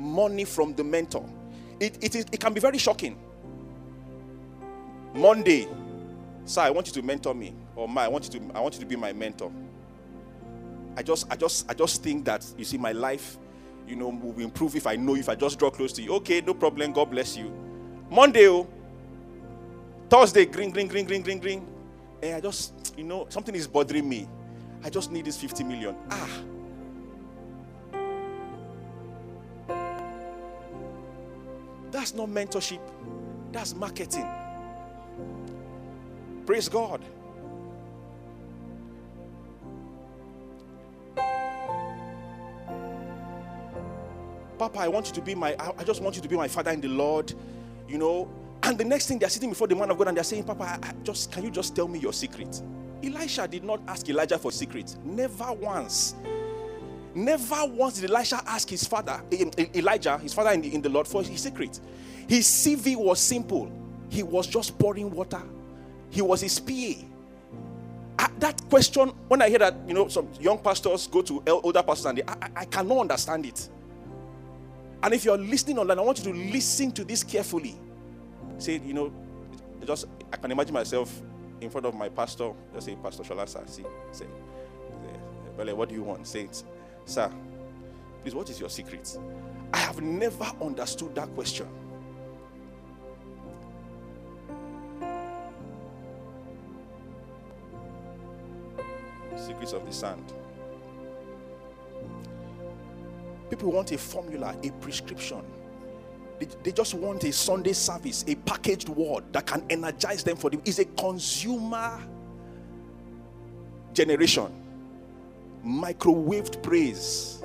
money 0.00 0.44
from 0.44 0.74
the 0.74 0.84
mentor. 0.84 1.24
It, 1.78 1.98
it, 2.02 2.14
is, 2.14 2.26
it 2.32 2.40
can 2.40 2.52
be 2.52 2.60
very 2.60 2.78
shocking. 2.78 3.18
Monday, 5.14 5.68
sir, 6.44 6.62
I 6.62 6.70
want 6.70 6.86
you 6.86 6.92
to 6.94 7.02
mentor 7.02 7.34
me. 7.34 7.54
Or 7.76 7.88
my, 7.88 8.04
I 8.04 8.08
want 8.08 8.32
you 8.32 8.40
to, 8.40 8.56
I 8.56 8.60
want 8.60 8.74
you 8.74 8.80
to 8.80 8.86
be 8.86 8.96
my 8.96 9.12
mentor. 9.12 9.50
I 10.96 11.02
just, 11.02 11.26
I 11.30 11.36
just, 11.36 11.70
I 11.70 11.74
just 11.74 12.02
think 12.02 12.24
that 12.24 12.44
you 12.58 12.64
see 12.64 12.78
my 12.78 12.92
life 12.92 13.38
you 13.90 13.96
know, 13.96 14.08
will 14.08 14.38
improve 14.40 14.76
if 14.76 14.86
I 14.86 14.96
know 14.96 15.16
if 15.16 15.28
I 15.28 15.34
just 15.34 15.58
draw 15.58 15.70
close 15.70 15.92
to 15.94 16.02
you. 16.02 16.14
Okay, 16.16 16.40
no 16.40 16.54
problem. 16.54 16.92
God 16.92 17.10
bless 17.10 17.36
you. 17.36 17.52
Monday, 18.08 18.48
oh, 18.48 18.68
Thursday, 20.08 20.46
green, 20.46 20.70
green, 20.70 20.86
green, 20.86 21.04
green, 21.04 21.22
green, 21.22 21.38
green. 21.38 21.66
And 22.22 22.34
I 22.34 22.40
just, 22.40 22.94
you 22.96 23.04
know, 23.04 23.26
something 23.28 23.54
is 23.54 23.66
bothering 23.66 24.08
me. 24.08 24.28
I 24.84 24.90
just 24.90 25.10
need 25.10 25.24
this 25.24 25.36
50 25.36 25.64
million. 25.64 25.96
Ah. 26.10 26.28
That's 32.00 32.14
not 32.14 32.30
mentorship, 32.30 32.80
that's 33.52 33.74
marketing. 33.74 34.26
Praise 36.46 36.66
God. 36.66 37.04
Papa, 44.56 44.78
I 44.78 44.88
want 44.88 45.08
you 45.08 45.12
to 45.12 45.20
be 45.20 45.34
my, 45.34 45.54
I 45.78 45.84
just 45.84 46.00
want 46.00 46.16
you 46.16 46.22
to 46.22 46.28
be 46.28 46.36
my 46.36 46.48
father 46.48 46.70
in 46.70 46.80
the 46.80 46.88
Lord, 46.88 47.34
you 47.86 47.98
know. 47.98 48.30
And 48.62 48.78
the 48.78 48.84
next 48.84 49.06
thing 49.06 49.18
they're 49.18 49.28
sitting 49.28 49.50
before 49.50 49.66
the 49.66 49.76
man 49.76 49.90
of 49.90 49.98
God 49.98 50.08
and 50.08 50.16
they're 50.16 50.24
saying, 50.24 50.44
Papa, 50.44 50.80
I, 50.82 50.88
I 50.88 50.92
just 51.02 51.30
can 51.30 51.44
you 51.44 51.50
just 51.50 51.76
tell 51.76 51.86
me 51.86 51.98
your 51.98 52.14
secret? 52.14 52.62
Elisha 53.04 53.46
did 53.46 53.62
not 53.62 53.82
ask 53.86 54.08
Elijah 54.08 54.38
for 54.38 54.50
secret. 54.50 54.96
Never 55.04 55.52
once. 55.52 56.14
Never 57.14 57.64
once 57.66 58.00
did 58.00 58.10
Elisha 58.10 58.40
ask 58.46 58.68
his 58.68 58.86
father, 58.86 59.22
eh, 59.32 59.44
eh, 59.58 59.66
Elijah, 59.74 60.18
his 60.18 60.32
father 60.32 60.50
in 60.50 60.60
the, 60.62 60.74
in 60.74 60.82
the 60.82 60.88
Lord, 60.88 61.08
for 61.08 61.22
his 61.22 61.40
secret. 61.40 61.80
His 62.28 62.46
CV 62.46 62.96
was 62.96 63.18
simple. 63.20 63.70
He 64.08 64.22
was 64.22 64.46
just 64.46 64.78
pouring 64.78 65.10
water. 65.10 65.42
He 66.10 66.22
was 66.22 66.40
his 66.40 66.58
PA. 66.60 67.04
Ah, 68.18 68.30
that 68.38 68.60
question, 68.68 69.08
when 69.28 69.42
I 69.42 69.48
hear 69.48 69.58
that, 69.58 69.76
you 69.86 69.94
know, 69.94 70.08
some 70.08 70.28
young 70.40 70.58
pastors 70.58 71.06
go 71.06 71.22
to 71.22 71.42
older 71.46 71.82
pastors 71.82 72.06
and 72.06 72.18
they, 72.18 72.22
I, 72.26 72.50
I 72.56 72.64
cannot 72.66 72.98
understand 72.98 73.46
it. 73.46 73.68
And 75.02 75.14
if 75.14 75.24
you're 75.24 75.38
listening 75.38 75.78
online, 75.78 75.98
I 75.98 76.02
want 76.02 76.18
you 76.18 76.32
to 76.32 76.38
listen 76.52 76.92
to 76.92 77.04
this 77.04 77.24
carefully. 77.24 77.76
Say, 78.58 78.80
you 78.84 78.92
know, 78.92 79.12
just 79.86 80.06
I 80.32 80.36
can 80.36 80.52
imagine 80.52 80.74
myself 80.74 81.20
in 81.60 81.70
front 81.70 81.86
of 81.86 81.94
my 81.94 82.08
pastor, 82.08 82.52
just 82.74 82.86
say, 82.86 82.96
Pastor 83.02 83.22
Shalasa, 83.22 83.68
see, 83.68 83.84
say, 84.12 84.26
eh, 84.26 85.16
well, 85.56 85.76
what 85.76 85.88
do 85.88 85.94
you 85.94 86.02
want? 86.02 86.26
Say 86.26 86.42
it. 86.42 86.62
Sir, 87.04 87.30
please, 88.22 88.34
what 88.34 88.48
is 88.50 88.60
your 88.60 88.70
secret? 88.70 89.18
I 89.72 89.78
have 89.78 90.00
never 90.00 90.50
understood 90.60 91.14
that 91.14 91.32
question. 91.34 91.68
Secrets 99.36 99.72
of 99.72 99.86
the 99.86 99.92
sand. 99.92 100.32
People 103.48 103.72
want 103.72 103.90
a 103.90 103.98
formula, 103.98 104.56
a 104.62 104.70
prescription. 104.72 105.42
They, 106.38 106.46
they 106.62 106.72
just 106.72 106.94
want 106.94 107.24
a 107.24 107.32
Sunday 107.32 107.72
service, 107.72 108.24
a 108.28 108.34
packaged 108.36 108.88
word 108.88 109.24
that 109.32 109.46
can 109.46 109.64
energize 109.68 110.22
them 110.22 110.36
for 110.36 110.50
them. 110.50 110.62
It's 110.64 110.78
a 110.78 110.84
consumer 110.84 112.00
generation. 113.92 114.59
Microwaved 115.64 116.62
praise. 116.62 117.42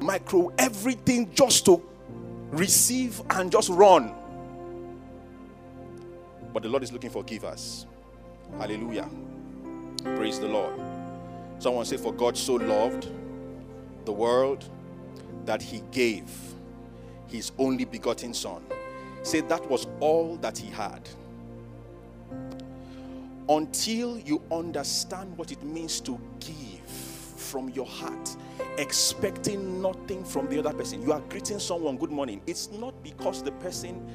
Micro 0.00 0.52
everything 0.58 1.32
just 1.34 1.64
to 1.66 1.82
receive 2.50 3.22
and 3.30 3.52
just 3.52 3.70
run. 3.70 4.14
But 6.52 6.62
the 6.64 6.68
Lord 6.68 6.82
is 6.82 6.92
looking 6.92 7.10
for 7.10 7.22
givers. 7.24 7.86
Hallelujah. 8.58 9.08
Praise 10.04 10.40
the 10.40 10.48
Lord. 10.48 10.74
Someone 11.58 11.84
say, 11.84 11.96
For 11.98 12.12
God 12.12 12.36
so 12.36 12.54
loved 12.54 13.08
the 14.06 14.12
world 14.12 14.68
that 15.46 15.62
he 15.62 15.82
gave 15.92 16.30
his 17.28 17.52
only 17.58 17.84
begotten 17.84 18.34
son. 18.34 18.62
Say 19.22 19.40
that 19.42 19.68
was 19.70 19.86
all 20.00 20.36
that 20.38 20.58
he 20.58 20.70
had. 20.70 21.08
until 23.50 24.18
you 24.18 24.40
understand 24.52 25.36
what 25.36 25.50
it 25.52 25.62
means 25.64 26.00
to 26.00 26.18
give 26.38 26.99
from 27.50 27.68
your 27.70 27.86
heart, 27.86 28.36
expecting 28.78 29.82
nothing 29.82 30.24
from 30.24 30.48
the 30.48 30.58
other 30.60 30.72
person. 30.72 31.02
You 31.02 31.12
are 31.12 31.20
greeting 31.28 31.58
someone 31.58 31.96
good 31.96 32.10
morning. 32.12 32.40
It's 32.46 32.70
not 32.70 33.02
because 33.02 33.42
the 33.42 33.52
person 33.52 34.08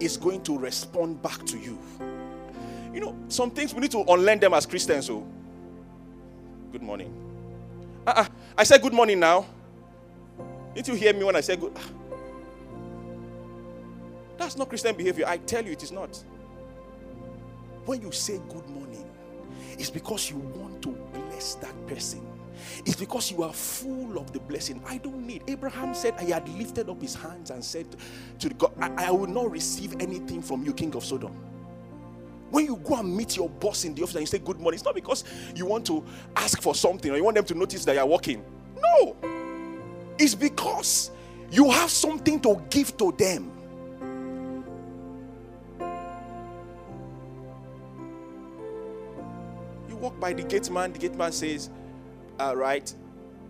is 0.00 0.16
going 0.16 0.42
to 0.44 0.56
respond 0.56 1.20
back 1.20 1.44
to 1.46 1.58
you. 1.58 1.78
You 2.92 3.00
know, 3.00 3.16
some 3.28 3.50
things 3.50 3.74
we 3.74 3.80
need 3.80 3.90
to 3.90 4.04
unlearn 4.06 4.38
them 4.38 4.54
as 4.54 4.66
Christians. 4.66 5.06
So, 5.06 5.26
good 6.70 6.82
morning. 6.82 7.12
Uh-uh. 8.06 8.26
I 8.56 8.62
said 8.62 8.80
good 8.80 8.92
morning 8.92 9.18
now. 9.18 9.46
Didn't 10.74 10.88
you 10.88 10.94
hear 10.94 11.12
me 11.12 11.24
when 11.24 11.34
I 11.34 11.40
said 11.40 11.60
good? 11.60 11.72
Ah. 11.76 11.88
That's 14.36 14.56
not 14.56 14.68
Christian 14.68 14.94
behavior. 14.94 15.26
I 15.26 15.38
tell 15.38 15.64
you, 15.64 15.72
it 15.72 15.82
is 15.82 15.90
not. 15.90 16.22
When 17.84 18.00
you 18.00 18.12
say 18.12 18.38
good 18.48 18.68
morning, 18.68 19.04
it's 19.78 19.90
because 19.90 20.30
you 20.30 20.38
want 20.38 20.82
to 20.82 20.96
bless 21.44 21.54
that 21.56 21.86
person. 21.86 22.26
It's 22.86 22.96
because 22.96 23.30
you 23.30 23.42
are 23.42 23.52
full 23.52 24.18
of 24.18 24.32
the 24.32 24.40
blessing. 24.40 24.82
I 24.86 24.98
don't 24.98 25.26
need. 25.26 25.42
Abraham 25.48 25.92
said 25.92 26.14
I 26.18 26.24
had 26.24 26.48
lifted 26.48 26.88
up 26.88 27.00
his 27.00 27.14
hands 27.14 27.50
and 27.50 27.62
said 27.62 27.86
to 28.38 28.48
God, 28.50 28.72
I, 28.80 29.08
I 29.08 29.10
will 29.10 29.26
not 29.26 29.50
receive 29.50 29.94
anything 30.00 30.40
from 30.40 30.64
you, 30.64 30.72
King 30.72 30.94
of 30.94 31.04
Sodom. 31.04 31.32
When 32.50 32.64
you 32.64 32.76
go 32.76 32.96
and 32.96 33.14
meet 33.14 33.36
your 33.36 33.50
boss 33.50 33.84
in 33.84 33.94
the 33.94 34.02
office 34.02 34.14
and 34.14 34.22
you 34.22 34.26
say 34.26 34.38
good 34.38 34.60
morning, 34.60 34.78
it's 34.78 34.84
not 34.84 34.94
because 34.94 35.24
you 35.54 35.66
want 35.66 35.84
to 35.86 36.04
ask 36.36 36.62
for 36.62 36.74
something 36.74 37.10
or 37.10 37.16
you 37.16 37.24
want 37.24 37.36
them 37.36 37.44
to 37.44 37.54
notice 37.54 37.84
that 37.84 37.96
you're 37.96 38.06
working. 38.06 38.42
No. 38.76 39.16
It's 40.18 40.34
because 40.34 41.10
you 41.50 41.70
have 41.70 41.90
something 41.90 42.40
to 42.40 42.62
give 42.70 42.96
to 42.96 43.12
them. 43.12 43.50
By 50.24 50.32
the 50.32 50.42
gate 50.42 50.70
man, 50.70 50.90
the 50.90 50.98
gate 50.98 51.14
man 51.14 51.30
says, 51.30 51.68
All 52.40 52.56
right, 52.56 52.94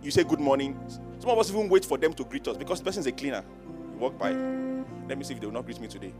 you 0.03 0.11
say 0.11 0.25
good 0.25 0.41
morning. 0.41 0.77
Some 1.19 1.29
of 1.29 1.39
us 1.39 1.49
even 1.49 1.69
wait 1.69 1.85
for 1.85 1.97
them 1.97 2.13
to 2.13 2.25
greet 2.25 2.45
us 2.49 2.57
because 2.57 2.79
the 2.79 2.83
person 2.83 2.99
is 2.99 3.07
a 3.07 3.13
cleaner. 3.13 3.45
You 3.93 3.97
walk 3.97 4.17
by, 4.19 4.31
let 5.07 5.17
me 5.17 5.23
see 5.23 5.35
if 5.35 5.39
they 5.39 5.45
will 5.45 5.53
not 5.53 5.63
greet 5.63 5.79
me 5.79 5.87
today. 5.87 6.11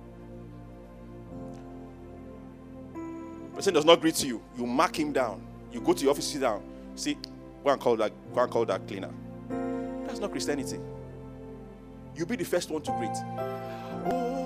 Person 3.54 3.74
does 3.74 3.84
not 3.84 4.00
greet 4.00 4.24
you, 4.24 4.42
you 4.58 4.66
mark 4.66 4.98
him 4.98 5.12
down. 5.12 5.46
You 5.74 5.82
go 5.82 5.92
to 5.92 6.02
your 6.02 6.12
office, 6.12 6.32
sit 6.32 6.40
down. 6.40 6.64
See, 6.96 7.18
go 7.62 7.72
and 7.72 7.82
call 7.82 7.98
that, 7.98 8.14
go 8.34 8.40
and 8.40 8.50
call 8.50 8.64
that 8.64 8.88
cleaner. 8.88 9.12
That's 10.08 10.20
not 10.20 10.32
Christianity. 10.32 10.80
You 12.16 12.26
be 12.26 12.38
the 12.38 12.46
first 12.46 12.70
one 12.70 12.82
to 12.84 12.92
greet. 12.94 13.18
Oh, 14.10 14.45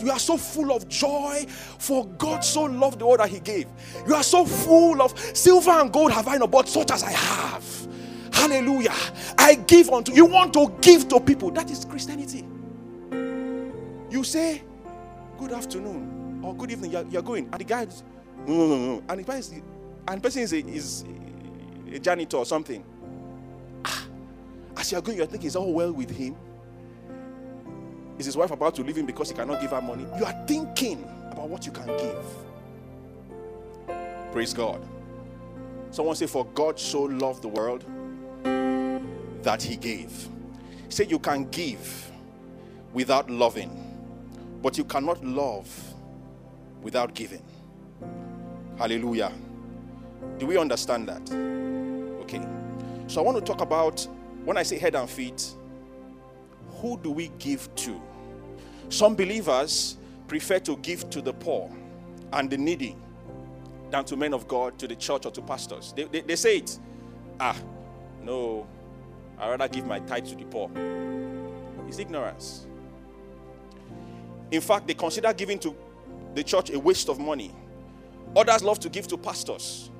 you 0.00 0.10
are 0.10 0.18
so 0.18 0.36
full 0.36 0.72
of 0.72 0.88
joy, 0.88 1.44
for 1.48 2.06
God 2.06 2.44
so 2.44 2.62
loved 2.62 2.98
the 2.98 3.06
world 3.06 3.20
that 3.20 3.28
He 3.28 3.40
gave. 3.40 3.66
You 4.06 4.14
are 4.14 4.22
so 4.22 4.44
full 4.44 5.02
of 5.02 5.18
silver 5.36 5.70
and 5.70 5.92
gold 5.92 6.12
have 6.12 6.28
I 6.28 6.36
not, 6.36 6.50
bought, 6.50 6.68
such 6.68 6.90
as 6.90 7.02
I 7.02 7.12
have. 7.12 7.88
Hallelujah. 8.32 8.94
I 9.36 9.54
give 9.54 9.90
unto 9.90 10.12
you. 10.12 10.24
Want 10.26 10.54
to 10.54 10.72
give 10.80 11.08
to 11.08 11.20
people. 11.20 11.50
That 11.50 11.70
is 11.70 11.84
Christianity. 11.84 12.46
You 14.10 14.24
say, 14.24 14.62
Good 15.38 15.52
afternoon 15.52 16.40
or 16.44 16.54
good 16.54 16.70
evening. 16.70 16.92
You're, 16.92 17.06
you're 17.06 17.22
going. 17.22 17.48
And 17.50 17.60
the 17.60 17.64
guy. 17.64 17.86
And 18.46 19.08
the 19.08 19.24
person, 19.24 19.62
and 20.06 20.18
the 20.18 20.22
person 20.22 20.42
is 20.42 20.52
a, 20.52 20.58
is 20.58 21.04
a 21.92 21.98
janitor 21.98 22.38
or 22.38 22.46
something. 22.46 22.84
Ah, 23.84 24.06
as 24.76 24.92
you're 24.92 25.00
going, 25.00 25.18
you're 25.18 25.26
thinking, 25.26 25.46
is 25.46 25.56
all 25.56 25.72
well 25.72 25.92
with 25.92 26.10
him? 26.10 26.36
Is 28.20 28.26
his 28.26 28.36
wife 28.36 28.50
about 28.50 28.74
to 28.74 28.82
leave 28.82 28.98
him 28.98 29.06
because 29.06 29.30
he 29.30 29.34
cannot 29.34 29.62
give 29.62 29.70
her 29.70 29.80
money? 29.80 30.06
You 30.18 30.26
are 30.26 30.44
thinking 30.46 31.04
about 31.32 31.48
what 31.48 31.64
you 31.64 31.72
can 31.72 31.86
give. 31.86 32.22
Praise 34.30 34.52
God. 34.52 34.86
Someone 35.90 36.14
say, 36.16 36.26
For 36.26 36.44
God 36.44 36.78
so 36.78 37.04
loved 37.04 37.40
the 37.40 37.48
world 37.48 37.82
that 39.42 39.62
he 39.62 39.74
gave. 39.76 40.28
Say 40.90 41.06
you 41.06 41.18
can 41.18 41.48
give 41.48 42.10
without 42.92 43.30
loving, 43.30 43.70
but 44.60 44.76
you 44.76 44.84
cannot 44.84 45.24
love 45.24 45.66
without 46.82 47.14
giving. 47.14 47.42
Hallelujah. 48.76 49.32
Do 50.36 50.44
we 50.44 50.58
understand 50.58 51.08
that? 51.08 51.22
Okay. 52.24 52.42
So 53.06 53.22
I 53.22 53.24
want 53.24 53.38
to 53.38 53.42
talk 53.42 53.62
about 53.62 54.06
when 54.44 54.58
I 54.58 54.62
say 54.62 54.76
head 54.76 54.94
and 54.94 55.08
feet, 55.08 55.54
who 56.82 56.98
do 56.98 57.10
we 57.10 57.28
give 57.38 57.74
to? 57.76 57.98
Some 58.90 59.14
believers 59.14 59.96
prefer 60.28 60.58
to 60.60 60.76
give 60.78 61.08
to 61.10 61.22
the 61.22 61.32
poor 61.32 61.70
and 62.34 62.50
the 62.50 62.58
needy 62.58 62.96
than 63.90 64.04
to 64.04 64.16
men 64.16 64.34
of 64.34 64.46
God, 64.46 64.78
to 64.78 64.86
the 64.86 64.94
church, 64.94 65.24
or 65.26 65.32
to 65.32 65.40
pastors. 65.42 65.92
They, 65.96 66.04
they, 66.04 66.20
they 66.20 66.36
say 66.36 66.58
it. 66.58 66.78
Ah, 67.40 67.56
no, 68.22 68.66
i 69.38 69.48
rather 69.48 69.66
give 69.66 69.86
my 69.86 69.98
tithe 70.00 70.26
to 70.26 70.36
the 70.36 70.44
poor. 70.44 70.70
It's 71.88 71.98
ignorance. 71.98 72.66
In 74.50 74.60
fact, 74.60 74.86
they 74.86 74.94
consider 74.94 75.32
giving 75.32 75.58
to 75.60 75.74
the 76.34 76.44
church 76.44 76.70
a 76.70 76.78
waste 76.78 77.08
of 77.08 77.18
money 77.18 77.52
Others 78.36 78.62
love 78.62 78.78
to 78.80 78.88
give 78.88 79.08
to 79.08 79.16
pastors, 79.16 79.90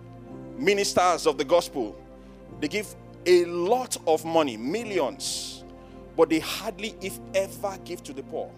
ministers 0.57 1.27
of 1.27 1.37
the 1.37 1.45
gospel. 1.45 1.97
They 2.61 2.69
give 2.69 2.95
a 3.27 3.45
lot 3.47 3.97
of 4.07 4.25
money, 4.25 4.57
millions, 4.57 5.65
but 6.17 6.31
they 6.31 6.39
hardly, 6.39 6.95
if 7.01 7.19
ever, 7.35 7.77
give 7.85 8.03
to 8.05 8.13
the 8.13 8.23
poor. 8.23 8.51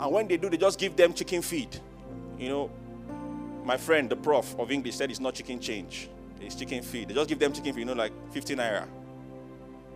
And 0.00 0.12
when 0.12 0.28
they 0.28 0.36
do, 0.36 0.48
they 0.48 0.56
just 0.56 0.78
give 0.78 0.96
them 0.96 1.12
chicken 1.12 1.42
feed. 1.42 1.80
You 2.38 2.48
know, 2.48 2.70
my 3.64 3.76
friend, 3.76 4.08
the 4.08 4.16
prof 4.16 4.54
of 4.58 4.70
English, 4.70 4.96
said 4.96 5.10
it's 5.10 5.20
not 5.20 5.34
chicken 5.34 5.60
change, 5.60 6.08
it's 6.40 6.54
chicken 6.54 6.82
feed. 6.82 7.08
They 7.08 7.14
just 7.14 7.28
give 7.28 7.38
them 7.38 7.52
chicken 7.52 7.72
feed, 7.72 7.80
you 7.80 7.86
know, 7.86 7.94
like 7.94 8.12
15 8.32 8.56
naira. 8.56 8.86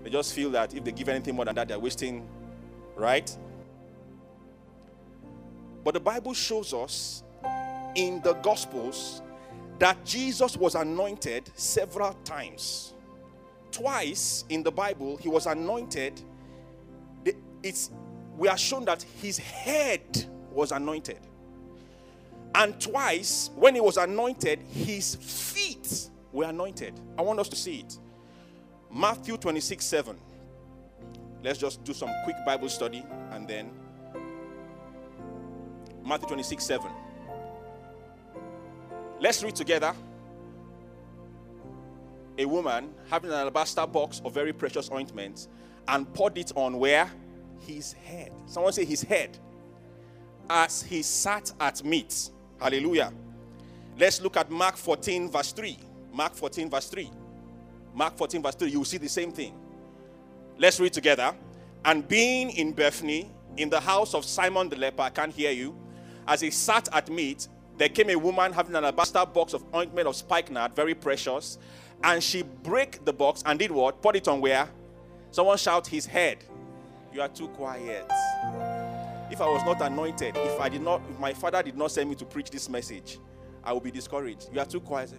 They 0.02 0.10
just 0.10 0.34
feel 0.34 0.50
that 0.50 0.74
if 0.74 0.82
they 0.82 0.92
give 0.92 1.08
anything 1.08 1.34
more 1.34 1.44
than 1.44 1.54
that, 1.54 1.68
they're 1.68 1.78
wasting, 1.78 2.26
right? 2.96 3.34
But 5.84 5.94
the 5.94 6.00
Bible 6.00 6.34
shows 6.34 6.74
us 6.74 7.22
in 7.94 8.20
the 8.22 8.34
Gospels 8.34 9.22
that 9.78 10.04
Jesus 10.04 10.56
was 10.56 10.74
anointed 10.74 11.50
several 11.54 12.14
times. 12.24 12.94
Twice 13.70 14.44
in 14.48 14.62
the 14.62 14.70
Bible, 14.70 15.16
he 15.16 15.28
was 15.28 15.46
anointed. 15.46 16.20
It's, 17.62 17.90
we 18.36 18.48
are 18.48 18.58
shown 18.58 18.84
that 18.86 19.02
his 19.20 19.38
head 19.38 20.26
was 20.50 20.72
anointed. 20.72 21.20
And 22.54 22.78
twice, 22.80 23.50
when 23.56 23.74
he 23.74 23.80
was 23.80 23.96
anointed, 23.96 24.60
his 24.60 25.14
feet 25.16 26.10
were 26.32 26.44
anointed. 26.44 26.98
I 27.18 27.22
want 27.22 27.40
us 27.40 27.48
to 27.48 27.56
see 27.56 27.80
it. 27.80 27.98
Matthew 28.90 29.36
26 29.36 29.84
7. 29.84 30.18
Let's 31.42 31.58
just 31.58 31.82
do 31.82 31.92
some 31.92 32.10
quick 32.24 32.36
Bible 32.44 32.68
study 32.68 33.04
and 33.30 33.48
then 33.48 33.70
Matthew 36.04 36.28
26 36.28 36.64
7. 36.64 36.90
Let's 39.18 39.42
read 39.42 39.54
together. 39.54 39.94
A 42.38 42.44
woman 42.44 42.92
having 43.08 43.30
an 43.30 43.36
alabaster 43.36 43.86
box 43.86 44.20
of 44.24 44.34
very 44.34 44.52
precious 44.52 44.90
ointment 44.90 45.48
and 45.88 46.12
poured 46.12 46.38
it 46.38 46.52
on 46.54 46.78
where? 46.78 47.10
His 47.66 47.92
head. 47.92 48.32
Someone 48.46 48.72
say 48.72 48.84
his 48.84 49.02
head. 49.02 49.38
As 50.48 50.82
he 50.82 51.02
sat 51.02 51.52
at 51.60 51.84
meat. 51.84 52.30
Hallelujah. 52.60 53.12
Let's 53.98 54.20
look 54.20 54.36
at 54.36 54.50
Mark 54.50 54.76
14, 54.76 55.30
verse 55.30 55.52
3. 55.52 55.78
Mark 56.12 56.34
14, 56.34 56.70
verse 56.70 56.88
3. 56.88 57.10
Mark 57.94 58.16
14, 58.16 58.42
verse 58.42 58.54
3. 58.54 58.70
You 58.70 58.84
see 58.84 58.98
the 58.98 59.08
same 59.08 59.32
thing. 59.32 59.54
Let's 60.58 60.80
read 60.80 60.92
together. 60.92 61.34
And 61.84 62.06
being 62.06 62.50
in 62.50 62.72
Bethany, 62.72 63.30
in 63.56 63.68
the 63.68 63.80
house 63.80 64.14
of 64.14 64.24
Simon 64.24 64.68
the 64.68 64.76
leper, 64.76 65.02
I 65.02 65.10
can't 65.10 65.32
hear 65.32 65.50
you, 65.50 65.76
as 66.26 66.40
he 66.40 66.50
sat 66.50 66.88
at 66.92 67.10
meat, 67.10 67.48
there 67.76 67.88
came 67.88 68.10
a 68.10 68.16
woman 68.16 68.52
having 68.52 68.74
an 68.76 68.84
alabaster 68.84 69.24
box 69.26 69.54
of 69.54 69.64
ointment 69.74 70.06
of 70.06 70.14
spikenard, 70.14 70.74
very 70.74 70.94
precious, 70.94 71.58
and 72.04 72.22
she 72.22 72.42
break 72.42 73.04
the 73.04 73.12
box 73.12 73.42
and 73.46 73.58
did 73.58 73.70
what? 73.70 74.00
Put 74.00 74.16
it 74.16 74.28
on 74.28 74.40
where? 74.40 74.68
Someone 75.30 75.56
shout 75.58 75.86
his 75.86 76.06
head. 76.06 76.44
You 77.12 77.20
are 77.20 77.28
too 77.28 77.48
quiet. 77.48 78.06
If 79.30 79.40
I 79.40 79.46
was 79.48 79.62
not 79.64 79.80
anointed, 79.82 80.36
if 80.36 80.60
I 80.60 80.68
did 80.68 80.82
not, 80.82 81.02
if 81.10 81.18
my 81.18 81.32
father 81.34 81.62
did 81.62 81.76
not 81.76 81.90
send 81.90 82.08
me 82.08 82.16
to 82.16 82.24
preach 82.24 82.50
this 82.50 82.68
message, 82.68 83.18
I 83.62 83.72
would 83.72 83.82
be 83.82 83.90
discouraged. 83.90 84.48
You 84.52 84.60
are 84.60 84.66
too 84.66 84.80
quiet. 84.80 85.12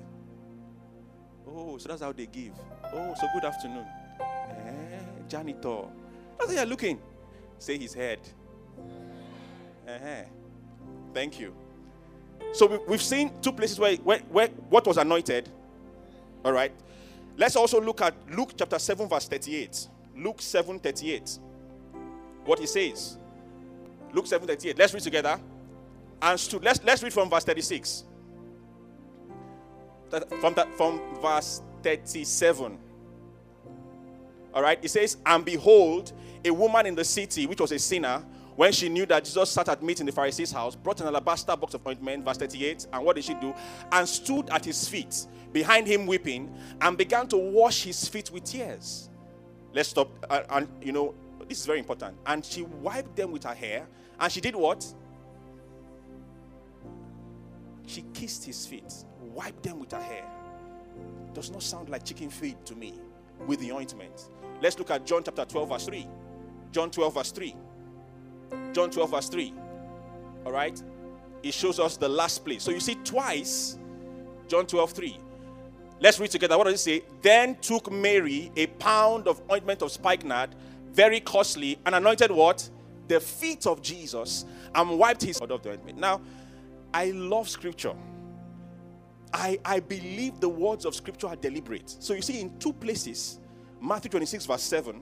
Oh, 1.47 1.77
so 1.77 1.89
that's 1.89 2.01
how 2.01 2.12
they 2.12 2.25
give. 2.25 2.53
Oh, 2.93 3.13
so 3.19 3.27
good 3.33 3.45
afternoon. 3.45 3.85
Eh, 4.19 5.00
janitor. 5.27 5.83
That's 6.38 6.51
how 6.51 6.57
you're 6.57 6.65
looking. 6.65 7.00
Say 7.59 7.77
his 7.77 7.93
head. 7.93 8.19
Uh-huh. 9.88 10.23
Thank 11.13 11.39
you. 11.39 11.53
So 12.53 12.81
we've 12.88 13.01
seen 13.01 13.31
two 13.41 13.51
places 13.51 13.79
where, 13.79 13.95
where, 13.97 14.19
where 14.29 14.47
what 14.69 14.85
was 14.85 14.97
anointed. 14.97 15.50
All 16.43 16.51
right. 16.51 16.71
Let's 17.38 17.55
also 17.55 17.81
look 17.81 18.01
at 18.01 18.13
Luke 18.29 18.53
chapter 18.57 18.77
7, 18.77 19.07
verse 19.07 19.27
38. 19.27 19.88
Luke 20.15 20.41
7 20.41 20.79
38. 20.79 21.39
What 22.45 22.59
he 22.59 22.67
says. 22.67 23.17
Luke 24.12 24.27
7 24.27 24.47
38. 24.47 24.77
Let's 24.77 24.93
read 24.93 25.03
together. 25.03 25.39
And 26.21 26.39
stood. 26.39 26.63
Let's, 26.63 26.83
let's 26.83 27.03
read 27.03 27.13
from 27.13 27.29
verse 27.29 27.43
36. 27.43 28.05
from, 30.39 30.53
that, 30.53 30.73
from 30.75 31.01
verse 31.21 31.62
37. 31.81 32.77
All 34.53 34.62
right, 34.62 34.79
it 34.81 34.89
says, 34.89 35.17
And 35.25 35.43
behold, 35.43 36.13
a 36.45 36.51
woman 36.51 36.85
in 36.85 36.95
the 36.95 37.03
city, 37.03 37.47
which 37.47 37.59
was 37.59 37.71
a 37.71 37.79
sinner, 37.79 38.23
when 38.55 38.71
she 38.71 38.88
knew 38.88 39.05
that 39.07 39.25
Jesus 39.25 39.50
sat 39.50 39.67
at 39.67 39.81
meat 39.81 40.00
in 40.00 40.05
the 40.05 40.12
Pharisee's 40.12 40.51
house, 40.51 40.75
brought 40.75 41.01
an 41.01 41.07
alabaster 41.07 41.55
box 41.55 41.73
of 41.73 41.85
ointment, 41.88 42.23
verse 42.23 42.38
38. 42.38 42.88
And 42.93 43.03
what 43.03 43.15
did 43.15 43.25
she 43.25 43.33
do? 43.35 43.53
And 43.91 44.07
stood 44.07 44.50
at 44.51 44.63
his 44.63 44.88
feet, 44.88 45.25
behind 45.51 45.88
him 45.88 46.05
weeping, 46.05 46.53
and 46.81 46.95
began 46.95 47.27
to 47.29 47.38
wash 47.38 47.83
his 47.83 48.07
feet 48.07 48.29
with 48.29 48.43
tears. 48.43 49.09
Let's 49.73 49.89
stop. 49.89 50.09
Uh, 50.29 50.43
and, 50.51 50.67
you 50.83 50.91
know, 50.91 51.15
this 51.47 51.59
is 51.59 51.65
very 51.65 51.79
important. 51.79 52.17
And 52.25 52.43
she 52.43 52.63
wiped 52.63 53.15
them 53.15 53.31
with 53.31 53.43
her 53.43 53.53
hair. 53.53 53.88
And 54.19 54.31
she 54.31 54.41
did 54.41 54.55
what? 54.55 54.85
She 57.85 58.03
kissed 58.13 58.45
his 58.45 58.65
feet, 58.65 58.93
wiped 59.21 59.63
them 59.63 59.79
with 59.79 59.91
her 59.91 60.01
hair. 60.01 60.25
Does 61.33 61.51
not 61.51 61.63
sound 61.63 61.89
like 61.89 62.03
chicken 62.03 62.29
feet 62.29 62.65
to 62.65 62.75
me 62.75 62.93
with 63.45 63.59
the 63.59 63.71
ointment. 63.71 64.29
Let's 64.62 64.77
look 64.77 64.91
at 64.91 65.05
John 65.05 65.23
chapter 65.23 65.43
12, 65.45 65.69
verse 65.69 65.85
3. 65.85 66.07
John 66.71 66.91
12, 66.91 67.13
verse 67.13 67.31
3. 67.31 67.55
John 68.71 68.89
12, 68.89 69.12
verse 69.12 69.29
3. 69.29 69.53
All 70.45 70.51
right? 70.51 70.81
It 71.41 71.53
shows 71.53 71.79
us 71.79 71.97
the 71.97 72.07
last 72.07 72.45
place. 72.45 72.63
So 72.63 72.71
you 72.71 72.79
see 72.79 72.95
twice, 73.03 73.77
John 74.47 74.65
12, 74.65 74.91
3. 74.91 75.17
Let's 76.00 76.19
read 76.19 76.31
together. 76.31 76.57
What 76.57 76.65
does 76.65 76.75
it 76.75 76.77
say? 76.79 77.03
Then 77.21 77.55
took 77.55 77.91
Mary 77.91 78.51
a 78.55 78.67
pound 78.67 79.27
of 79.27 79.41
ointment 79.51 79.81
of 79.81 79.91
spikenard, 79.91 80.55
very 80.93 81.19
costly, 81.19 81.79
and 81.85 81.95
anointed 81.95 82.31
what? 82.31 82.69
The 83.07 83.19
feet 83.19 83.67
of 83.67 83.81
Jesus, 83.81 84.45
and 84.73 84.97
wiped 84.97 85.23
his 85.23 85.39
of 85.39 85.62
the 85.62 85.71
ointment. 85.71 85.97
Now, 85.97 86.21
I 86.93 87.12
love 87.12 87.50
scripture. 87.50 87.95
I, 89.33 89.59
I 89.65 89.79
believe 89.79 90.39
the 90.39 90.50
words 90.50 90.85
of 90.85 90.93
scripture 90.93 91.27
are 91.27 91.35
deliberate. 91.35 91.89
So 92.00 92.13
you 92.13 92.21
see, 92.21 92.39
in 92.39 92.57
two 92.59 92.71
places, 92.73 93.39
Matthew 93.81 94.12
26, 94.12 94.45
verse 94.45 94.62
7, 94.62 95.01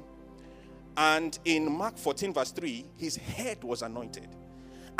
and 0.98 1.38
in 1.45 1.71
Mark 1.71 1.98
14, 1.98 2.33
verse 2.33 2.51
3, 2.51 2.86
his 2.98 3.17
head 3.17 3.63
was 3.63 3.81
anointed. 3.81 4.29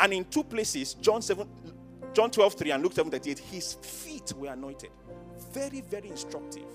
And 0.00 0.12
in 0.12 0.24
two 0.26 0.44
places, 0.44 0.94
John 0.94 1.22
7, 1.22 1.48
John 2.12 2.30
12, 2.30 2.54
3 2.54 2.70
and 2.72 2.82
Luke 2.82 2.92
7, 2.92 3.10
38, 3.10 3.38
his 3.38 3.74
feet 3.74 4.32
were 4.36 4.48
anointed. 4.52 4.90
Very, 5.52 5.80
very 5.80 6.08
instructive. 6.08 6.66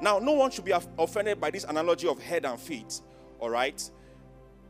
Now, 0.00 0.18
no 0.18 0.32
one 0.32 0.50
should 0.50 0.64
be 0.64 0.72
offended 0.98 1.40
by 1.40 1.50
this 1.50 1.64
analogy 1.64 2.08
of 2.08 2.20
head 2.20 2.44
and 2.44 2.58
feet. 2.58 3.00
All 3.38 3.50
right? 3.50 3.90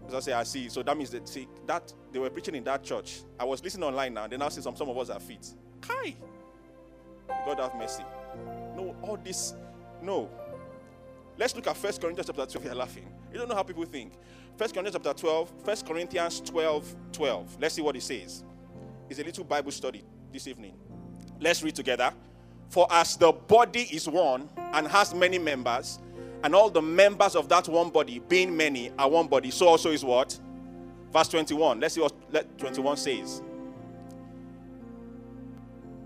As 0.07 0.15
I 0.15 0.21
say, 0.21 0.33
I 0.33 0.43
see. 0.43 0.69
So 0.69 0.83
that 0.83 0.97
means 0.97 1.11
that 1.11 1.29
see 1.29 1.47
that 1.67 1.93
they 2.13 2.19
were 2.19 2.31
preaching 2.31 2.55
in 2.55 2.65
that 2.65 2.83
church. 2.83 3.21
I 3.39 3.45
was 3.45 3.63
listening 3.63 3.85
online 3.85 4.15
now. 4.15 4.25
And 4.25 4.33
they 4.33 4.37
now 4.37 4.49
see 4.49 4.61
some 4.61 4.75
some 4.77 4.89
of 4.89 4.99
us 4.99 5.11
are 5.11 5.21
feet. 5.21 5.47
Kai. 5.81 6.17
God 7.29 7.59
have 7.61 7.75
mercy. 7.77 8.03
No, 8.77 8.97
all 9.03 9.17
this. 9.17 9.55
No. 10.03 10.31
Let's 11.39 11.55
look 11.55 11.67
at 11.67 11.77
First 11.77 12.01
Corinthians 12.01 12.27
chapter 12.27 12.47
12. 12.47 12.65
You're 12.65 12.75
laughing. 12.75 13.07
You 13.33 13.39
don't 13.39 13.49
know 13.49 13.55
how 13.55 13.63
people 13.63 13.85
think. 13.85 14.13
First 14.57 14.75
Corinthians 14.75 14.97
chapter 15.03 15.19
12, 15.19 15.53
First 15.65 15.87
Corinthians 15.87 16.41
12, 16.41 16.97
12. 17.13 17.57
Let's 17.61 17.75
see 17.75 17.83
what 17.83 17.97
it 17.97 18.03
says. 18.03 18.45
It's 19.09 19.19
a 19.19 19.25
little 19.25 19.45
Bible 19.45 19.71
study 19.71 20.05
this 20.33 20.47
evening. 20.47 20.75
Let's 21.41 21.63
read 21.63 21.75
together. 21.75 22.13
For 22.71 22.87
as 22.91 23.17
the 23.17 23.33
body 23.33 23.83
is 23.93 24.09
one 24.09 24.49
and 24.57 24.87
has 24.87 25.13
many 25.13 25.39
members, 25.39 25.99
and 26.43 26.55
all 26.55 26.71
the 26.71 26.81
members 26.81 27.35
of 27.37 27.49
that 27.49 27.69
one 27.69 27.91
body, 27.91 28.21
being 28.29 28.57
many, 28.57 28.93
are 28.99 29.11
one 29.11 29.27
body, 29.27 29.51
so 29.51 29.67
also 29.69 29.91
is 29.91 30.05
what? 30.05 30.39
Verse 31.13 31.29
21. 31.29 31.81
Let's 31.81 31.97
see 31.97 32.01
what 32.01 32.59
21 32.59 32.97
says. 32.97 33.43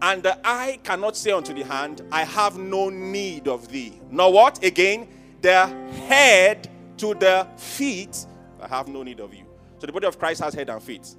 And 0.00 0.22
the 0.22 0.38
eye 0.42 0.80
cannot 0.82 1.16
say 1.16 1.30
unto 1.32 1.52
the 1.54 1.64
hand, 1.64 2.02
I 2.10 2.24
have 2.24 2.58
no 2.58 2.88
need 2.88 3.46
of 3.46 3.68
thee. 3.68 4.00
Nor 4.10 4.32
what? 4.32 4.64
Again, 4.64 5.06
the 5.42 5.66
head 6.06 6.68
to 6.96 7.14
the 7.14 7.46
feet, 7.56 8.26
I 8.60 8.68
have 8.68 8.88
no 8.88 9.02
need 9.02 9.20
of 9.20 9.34
you. 9.34 9.44
So 9.78 9.86
the 9.86 9.92
body 9.92 10.06
of 10.06 10.18
Christ 10.18 10.42
has 10.42 10.54
head 10.54 10.70
and 10.70 10.82
feet. 10.82 11.14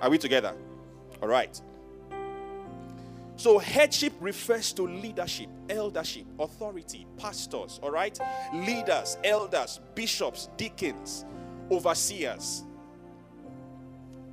Are 0.00 0.08
we 0.08 0.16
together? 0.16 0.54
All 1.22 1.28
right. 1.28 1.60
So 3.40 3.56
headship 3.56 4.12
refers 4.20 4.70
to 4.74 4.82
leadership, 4.82 5.48
eldership, 5.70 6.26
authority, 6.38 7.06
pastors, 7.16 7.80
all 7.82 7.90
right? 7.90 8.18
Leaders, 8.52 9.16
elders, 9.24 9.80
bishops, 9.94 10.50
deacons, 10.58 11.24
overseers. 11.70 12.64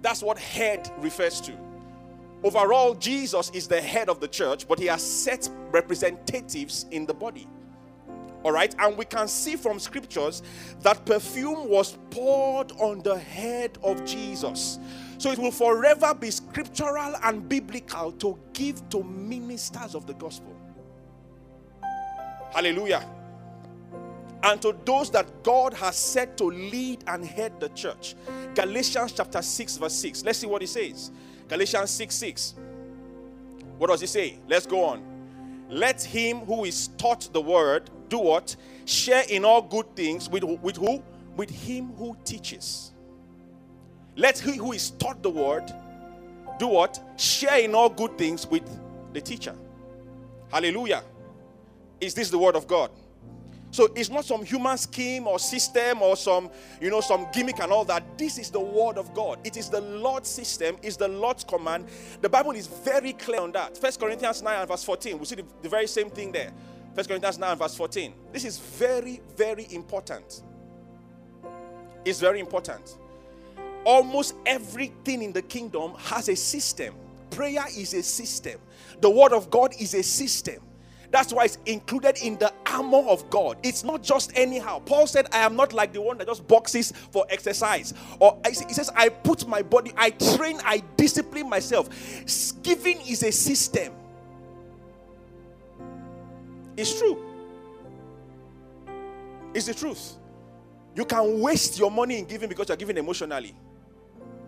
That's 0.01 0.21
what 0.21 0.37
head 0.37 0.91
refers 0.97 1.39
to. 1.39 1.53
Overall, 2.43 2.95
Jesus 2.95 3.49
is 3.51 3.65
the 3.65 3.79
head 3.79 4.09
of 4.09 4.19
the 4.19 4.27
church, 4.27 4.67
but 4.67 4.77
he 4.77 4.87
has 4.87 5.01
set 5.03 5.49
representatives 5.71 6.85
in 6.91 7.05
the 7.05 7.13
body. 7.13 7.47
All 8.43 8.51
right, 8.51 8.75
and 8.77 8.97
we 8.97 9.05
can 9.05 9.29
see 9.29 9.55
from 9.55 9.79
scriptures 9.79 10.43
that 10.81 11.05
perfume 11.05 11.69
was 11.69 11.97
poured 12.09 12.73
on 12.73 13.01
the 13.03 13.17
head 13.17 13.77
of 13.83 14.03
Jesus. 14.03 14.79
So 15.17 15.31
it 15.31 15.39
will 15.39 15.51
forever 15.51 16.13
be 16.13 16.29
scriptural 16.31 17.15
and 17.23 17.47
biblical 17.47 18.11
to 18.13 18.37
give 18.53 18.87
to 18.89 19.03
ministers 19.03 19.95
of 19.95 20.05
the 20.05 20.13
gospel. 20.13 20.55
Hallelujah. 22.53 23.05
And 24.43 24.61
to 24.61 24.75
those 24.85 25.09
that 25.11 25.43
God 25.43 25.73
has 25.73 25.97
set 25.97 26.37
to 26.37 26.45
lead 26.45 27.03
and 27.07 27.25
head 27.25 27.59
the 27.59 27.69
church. 27.69 28.15
Galatians 28.53 29.13
chapter 29.13 29.41
6, 29.41 29.77
verse 29.77 29.93
6. 29.93 30.23
Let's 30.23 30.39
see 30.39 30.47
what 30.47 30.61
it 30.61 30.67
says. 30.67 31.11
Galatians 31.47 31.89
6 31.91 32.15
6. 32.15 32.53
What 33.77 33.87
does 33.87 34.01
he 34.01 34.07
say? 34.07 34.39
Let's 34.47 34.65
go 34.65 34.85
on. 34.85 35.03
Let 35.69 36.01
him 36.01 36.39
who 36.39 36.65
is 36.65 36.89
taught 36.97 37.29
the 37.33 37.41
word 37.41 37.89
do 38.09 38.19
what? 38.19 38.55
Share 38.85 39.23
in 39.29 39.43
all 39.43 39.61
good 39.61 39.95
things 39.95 40.29
with, 40.29 40.43
with 40.43 40.77
who? 40.77 41.03
With 41.35 41.49
him 41.49 41.91
who 41.97 42.15
teaches. 42.23 42.93
Let 44.17 44.39
he 44.39 44.57
who 44.57 44.73
is 44.73 44.89
taught 44.91 45.21
the 45.23 45.29
word 45.29 45.71
do 46.57 46.67
what? 46.67 46.99
Share 47.17 47.59
in 47.59 47.75
all 47.75 47.89
good 47.89 48.17
things 48.17 48.47
with 48.47 48.67
the 49.13 49.21
teacher. 49.21 49.55
Hallelujah. 50.51 51.03
Is 52.01 52.13
this 52.15 52.29
the 52.31 52.37
word 52.37 52.55
of 52.55 52.67
God? 52.67 52.89
So 53.69 53.89
it's 53.95 54.09
not 54.09 54.25
some 54.25 54.43
human 54.43 54.77
scheme 54.77 55.27
or 55.27 55.37
system 55.37 56.01
or 56.01 56.15
some, 56.15 56.49
you 56.81 56.89
know, 56.89 57.01
some 57.01 57.27
gimmick 57.31 57.59
and 57.59 57.71
all 57.71 57.85
that. 57.85 58.17
This 58.17 58.39
is 58.39 58.49
the 58.49 58.59
word 58.59 58.97
of 58.97 59.13
God. 59.13 59.39
It 59.43 59.55
is 59.55 59.69
the 59.69 59.81
Lord's 59.81 60.29
system, 60.29 60.77
is 60.81 60.97
the 60.97 61.07
Lord's 61.07 61.43
command. 61.43 61.87
The 62.21 62.29
Bible 62.29 62.51
is 62.51 62.65
very 62.65 63.13
clear 63.13 63.41
on 63.41 63.51
that. 63.51 63.77
First 63.77 63.99
Corinthians 63.99 64.41
9 64.41 64.61
and 64.61 64.67
verse 64.67 64.83
14. 64.83 65.19
We 65.19 65.25
see 65.25 65.35
the, 65.35 65.45
the 65.61 65.69
very 65.69 65.85
same 65.85 66.09
thing 66.09 66.31
there. 66.31 66.51
First 66.95 67.09
Corinthians 67.09 67.37
9 67.37 67.51
and 67.51 67.59
verse 67.59 67.75
14. 67.75 68.13
This 68.31 68.45
is 68.45 68.57
very, 68.57 69.21
very 69.35 69.67
important. 69.71 70.41
It's 72.05 72.19
very 72.19 72.39
important. 72.39 72.97
Almost 73.87 74.35
everything 74.45 75.23
in 75.23 75.31
the 75.31 75.41
kingdom 75.41 75.93
has 75.97 76.27
a 76.27 76.35
system. 76.35 76.93
Prayer 77.29 77.63
is 77.69 77.93
a 77.93 78.03
system. 78.03 78.59
The 78.99 79.09
word 79.09 79.31
of 79.31 79.49
God 79.49 79.73
is 79.79 79.93
a 79.93 80.03
system. 80.03 80.61
That's 81.09 81.31
why 81.31 81.45
it's 81.45 81.57
included 81.65 82.17
in 82.21 82.37
the 82.37 82.51
armor 82.65 83.07
of 83.07 83.29
God. 83.29 83.57
It's 83.63 83.85
not 83.85 84.03
just 84.03 84.37
anyhow. 84.37 84.79
Paul 84.79 85.07
said, 85.07 85.27
I 85.31 85.37
am 85.37 85.55
not 85.55 85.71
like 85.71 85.93
the 85.93 86.01
one 86.01 86.17
that 86.17 86.27
just 86.27 86.45
boxes 86.49 86.91
for 87.11 87.25
exercise. 87.29 87.93
Or 88.19 88.37
he 88.45 88.53
says, 88.53 88.91
I 88.93 89.07
put 89.07 89.47
my 89.47 89.61
body, 89.61 89.93
I 89.95 90.09
train, 90.09 90.59
I 90.65 90.83
discipline 90.97 91.49
myself. 91.49 91.87
Giving 92.63 92.99
is 93.07 93.23
a 93.23 93.31
system. 93.31 93.93
It's 96.75 96.99
true. 96.99 97.23
It's 99.53 99.67
the 99.67 99.73
truth. 99.73 100.17
You 100.93 101.05
can 101.05 101.39
waste 101.39 101.79
your 101.79 101.89
money 101.89 102.17
in 102.17 102.25
giving 102.25 102.49
because 102.49 102.67
you're 102.67 102.75
giving 102.75 102.97
emotionally. 102.97 103.55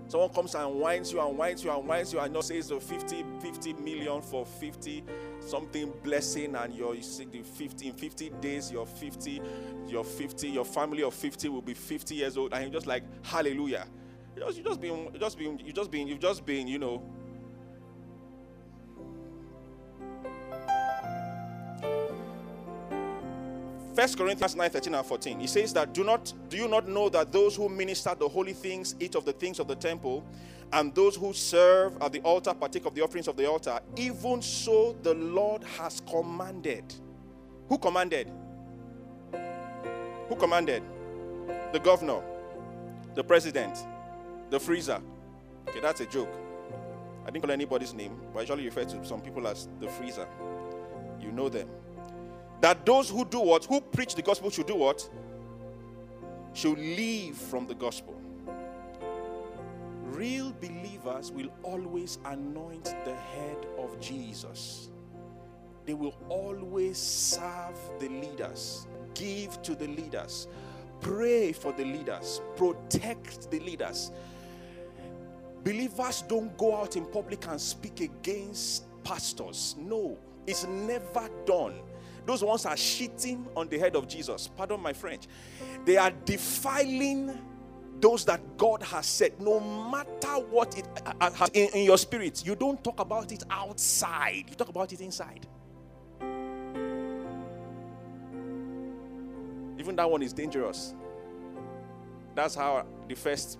Someone 0.10 0.30
comes 0.30 0.56
and 0.56 0.80
winds 0.80 1.14
you 1.14 1.22
and 1.22 1.38
winds 1.38 1.64
you 1.64 1.70
and 1.70 1.88
winds 1.88 2.12
you 2.12 2.20
and 2.20 2.34
not 2.34 2.44
says 2.44 2.70
the 2.70 2.80
50, 2.80 3.24
50 3.42 3.74
million 3.74 4.24
for 4.24 4.44
50 4.44 5.04
something 5.40 5.94
blessing 6.04 6.56
and 6.56 6.74
your 6.74 6.96
you 6.96 7.04
see 7.04 7.26
the 7.26 7.44
50 7.44 7.90
in 7.90 7.94
50 7.94 8.30
days 8.42 8.72
you're 8.72 8.88
50 8.88 9.40
you're 9.88 10.04
50 10.04 10.50
your 10.50 10.66
family 10.66 11.04
of 11.04 11.14
50 11.14 11.50
will 11.50 11.62
be 11.62 11.76
50 11.76 12.16
years 12.16 12.38
old. 12.38 12.54
And 12.54 12.64
you're 12.64 12.74
just 12.74 12.88
like 12.88 13.04
hallelujah. 13.24 13.86
You 14.36 14.42
just, 14.46 14.58
you 14.58 14.64
just 14.64 14.82
been 14.82 15.10
you 15.14 15.20
just 15.20 15.38
been 15.38 15.60
you 15.60 15.74
just 15.74 15.92
been 15.92 16.08
you've 16.08 16.20
just 16.20 16.44
been 16.44 16.68
you 16.68 16.80
know 16.80 17.04
First 24.00 24.18
Corinthians 24.18 24.56
9, 24.56 24.70
13 24.70 24.96
and 24.96 25.06
14. 25.06 25.40
He 25.42 25.48
says 25.48 25.74
that 25.74 25.94
do 25.94 26.06
not 26.06 26.32
do 26.48 26.56
you 26.56 26.70
not 26.70 26.88
know 26.88 27.10
that 27.10 27.34
those 27.34 27.58
who 27.58 27.68
minister 27.68 28.16
the 28.18 28.30
holy 28.30 28.54
things 28.54 28.96
eat 28.98 29.14
of 29.14 29.26
the 29.26 29.34
things 29.34 29.60
of 29.60 29.68
the 29.68 29.76
temple, 29.76 30.24
and 30.72 30.96
those 30.96 31.18
who 31.18 31.34
serve 31.34 32.02
at 32.02 32.14
the 32.14 32.22
altar 32.22 32.54
partake 32.54 32.86
of 32.86 32.96
the 32.96 33.02
offerings 33.02 33.28
of 33.28 33.36
the 33.36 33.46
altar? 33.46 33.78
Even 33.98 34.42
so 34.42 34.96
the 35.04 35.14
Lord 35.16 35.66
has 35.78 36.02
commanded. 36.10 36.94
Who 37.68 37.78
commanded? 37.78 38.32
Who 40.30 40.36
commanded? 40.38 40.82
The 41.74 41.80
governor, 41.80 42.22
the 43.16 43.24
president, 43.26 43.80
the 44.50 44.62
freezer. 44.62 45.02
Okay, 45.68 45.82
that's 45.82 46.00
a 46.00 46.06
joke. 46.06 46.34
I 47.24 47.32
didn't 47.32 47.44
call 47.44 47.52
anybody's 47.52 47.94
name, 47.94 48.18
but 48.32 48.40
I 48.40 48.42
usually 48.44 48.64
refer 48.64 48.86
to 48.86 49.06
some 49.06 49.20
people 49.20 49.46
as 49.46 49.68
the 49.82 49.90
freezer. 49.90 50.26
You 51.20 51.34
know 51.34 51.50
them. 51.50 51.68
That 52.62 52.86
those 52.86 53.10
who 53.10 53.26
do 53.26 53.40
what? 53.40 53.66
Who 53.66 53.80
preach 53.80 54.16
the 54.16 54.22
gospel 54.22 54.50
should 54.50 54.68
do 54.68 54.76
what? 54.76 55.10
Should 56.54 56.78
leave 56.78 57.36
from 57.36 57.68
the 57.68 57.76
gospel. 57.76 58.20
Real 60.04 60.52
believers 60.60 61.32
will 61.32 61.50
always 61.64 62.18
anoint 62.26 62.94
the 63.06 63.16
head 63.16 63.58
of 63.78 64.00
Jesus. 64.02 64.90
They 65.86 65.94
will 65.94 66.16
always 66.28 66.98
serve 66.98 67.80
the 68.00 68.10
leaders, 68.10 68.86
give 69.14 69.62
to 69.62 69.76
the 69.76 69.88
leaders, 69.88 70.48
pray 71.00 71.52
for 71.52 71.72
the 71.72 71.86
leaders, 71.86 72.42
protect 72.58 73.50
the 73.50 73.60
leaders. 73.60 74.12
Believers 75.64 76.24
don't 76.28 76.56
go 76.58 76.76
out 76.76 76.96
in 76.96 77.06
public 77.06 77.48
and 77.48 77.60
speak 77.60 78.02
against 78.02 78.84
pastors. 79.04 79.76
No, 79.80 80.18
it's 80.46 80.66
never 80.68 81.30
done. 81.46 81.76
Those 82.30 82.44
ones 82.44 82.64
are 82.68 82.76
shitting 82.76 83.44
on 83.58 83.70
the 83.70 83.80
head 83.80 83.96
of 83.96 84.08
Jesus. 84.08 84.48
Pardon 84.56 84.80
my 84.80 84.94
French. 84.94 85.24
They 85.84 85.98
are 85.98 86.12
defiling 86.26 87.36
those 88.00 88.24
that 88.26 88.56
God 88.56 88.84
has 88.84 89.08
said, 89.08 89.42
no 89.42 89.60
matter 89.60 90.40
what 90.52 90.78
it 90.78 90.88
uh, 91.20 91.32
has 91.32 91.50
in, 91.56 91.70
in 91.74 91.86
your 91.86 91.98
spirit, 91.98 92.46
you 92.46 92.56
don't 92.56 92.84
talk 92.84 93.00
about 93.00 93.32
it 93.32 93.42
outside, 93.50 94.44
you 94.48 94.54
talk 94.54 94.70
about 94.70 94.94
it 94.94 95.02
inside. 95.02 95.48
Even 99.80 99.96
that 99.96 100.08
one 100.08 100.22
is 100.22 100.32
dangerous. 100.32 100.94
That's 102.36 102.54
how 102.54 102.86
the 103.08 103.16
first 103.16 103.58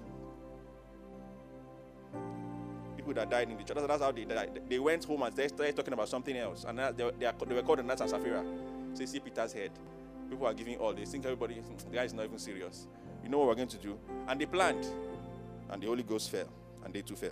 people 3.10 3.22
that 3.22 3.30
died 3.30 3.50
in 3.50 3.58
the 3.58 3.64
church, 3.64 3.78
that's 3.88 4.02
how 4.04 4.12
they 4.12 4.26
died. 4.26 4.62
They 4.70 4.80
went 4.80 5.04
home 5.06 5.24
and 5.24 5.36
they 5.36 5.48
started 5.48 5.76
talking 5.76 5.94
about 5.94 6.10
something 6.10 6.36
else. 6.38 6.66
And 6.68 6.78
they, 6.78 7.12
they, 7.20 7.32
they 7.48 7.56
were 7.56 7.62
called 7.64 7.84
Nats 7.84 8.02
and 8.02 8.10
Sapphira. 8.10 8.44
So 8.94 9.06
see 9.06 9.20
Peter's 9.20 9.52
head. 9.52 9.72
People 10.30 10.46
are 10.46 10.54
giving 10.54 10.78
all. 10.78 10.94
They 10.94 11.06
think 11.06 11.26
everybody, 11.26 11.56
the 11.56 11.96
guy 11.96 12.04
is 12.04 12.14
not 12.14 12.26
even 12.26 12.38
serious. 12.38 12.88
You 13.24 13.30
know 13.30 13.40
what 13.40 13.48
we're 13.48 13.56
going 13.56 13.68
to 13.70 13.78
do? 13.78 13.98
And 14.28 14.40
they 14.40 14.46
planned. 14.46 14.86
And 15.70 15.82
the 15.82 15.88
Holy 15.88 16.04
Ghost 16.04 16.30
fell. 16.30 16.48
And 16.86 16.94
they 16.94 17.02
too 17.02 17.16
fell. 17.16 17.32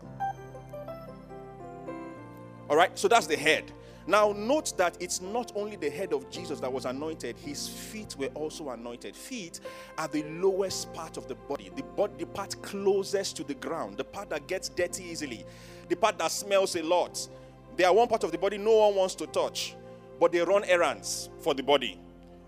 All 2.70 2.76
right, 2.76 2.98
so 2.98 3.08
that's 3.08 3.28
the 3.28 3.38
head. 3.38 3.72
Now, 4.08 4.32
note 4.32 4.78
that 4.78 4.96
it's 5.02 5.20
not 5.20 5.52
only 5.54 5.76
the 5.76 5.90
head 5.90 6.14
of 6.14 6.30
Jesus 6.32 6.62
that 6.62 6.72
was 6.72 6.86
anointed, 6.86 7.36
his 7.38 7.68
feet 7.68 8.16
were 8.18 8.30
also 8.36 8.70
anointed. 8.70 9.18
Feet 9.18 9.60
are 9.98 10.08
the 10.08 10.24
lowest 10.24 10.94
part 10.94 11.18
of 11.18 11.28
the 11.28 11.36
body, 11.36 11.70
the, 11.76 11.84
body, 11.84 12.14
the 12.20 12.26
part 12.26 12.60
closest 12.62 13.36
to 13.36 13.44
the 13.44 13.56
ground, 13.56 13.98
the 13.98 14.06
part 14.06 14.30
that 14.30 14.48
gets 14.48 14.70
dirty 14.70 15.04
easily, 15.04 15.46
the 15.90 15.96
part 15.98 16.18
that 16.20 16.32
smells 16.32 16.78
a 16.78 16.84
lot. 16.84 17.28
They 17.76 17.84
are 17.84 17.94
one 17.94 18.08
part 18.08 18.24
of 18.24 18.32
the 18.32 18.38
body 18.38 18.58
no 18.58 18.78
one 18.78 18.96
wants 18.96 19.14
to 19.16 19.28
touch, 19.28 19.76
but 20.22 20.32
they 20.32 20.40
run 20.40 20.64
errands 20.64 21.30
for 21.42 21.54
the 21.54 21.62
body. 21.62 22.00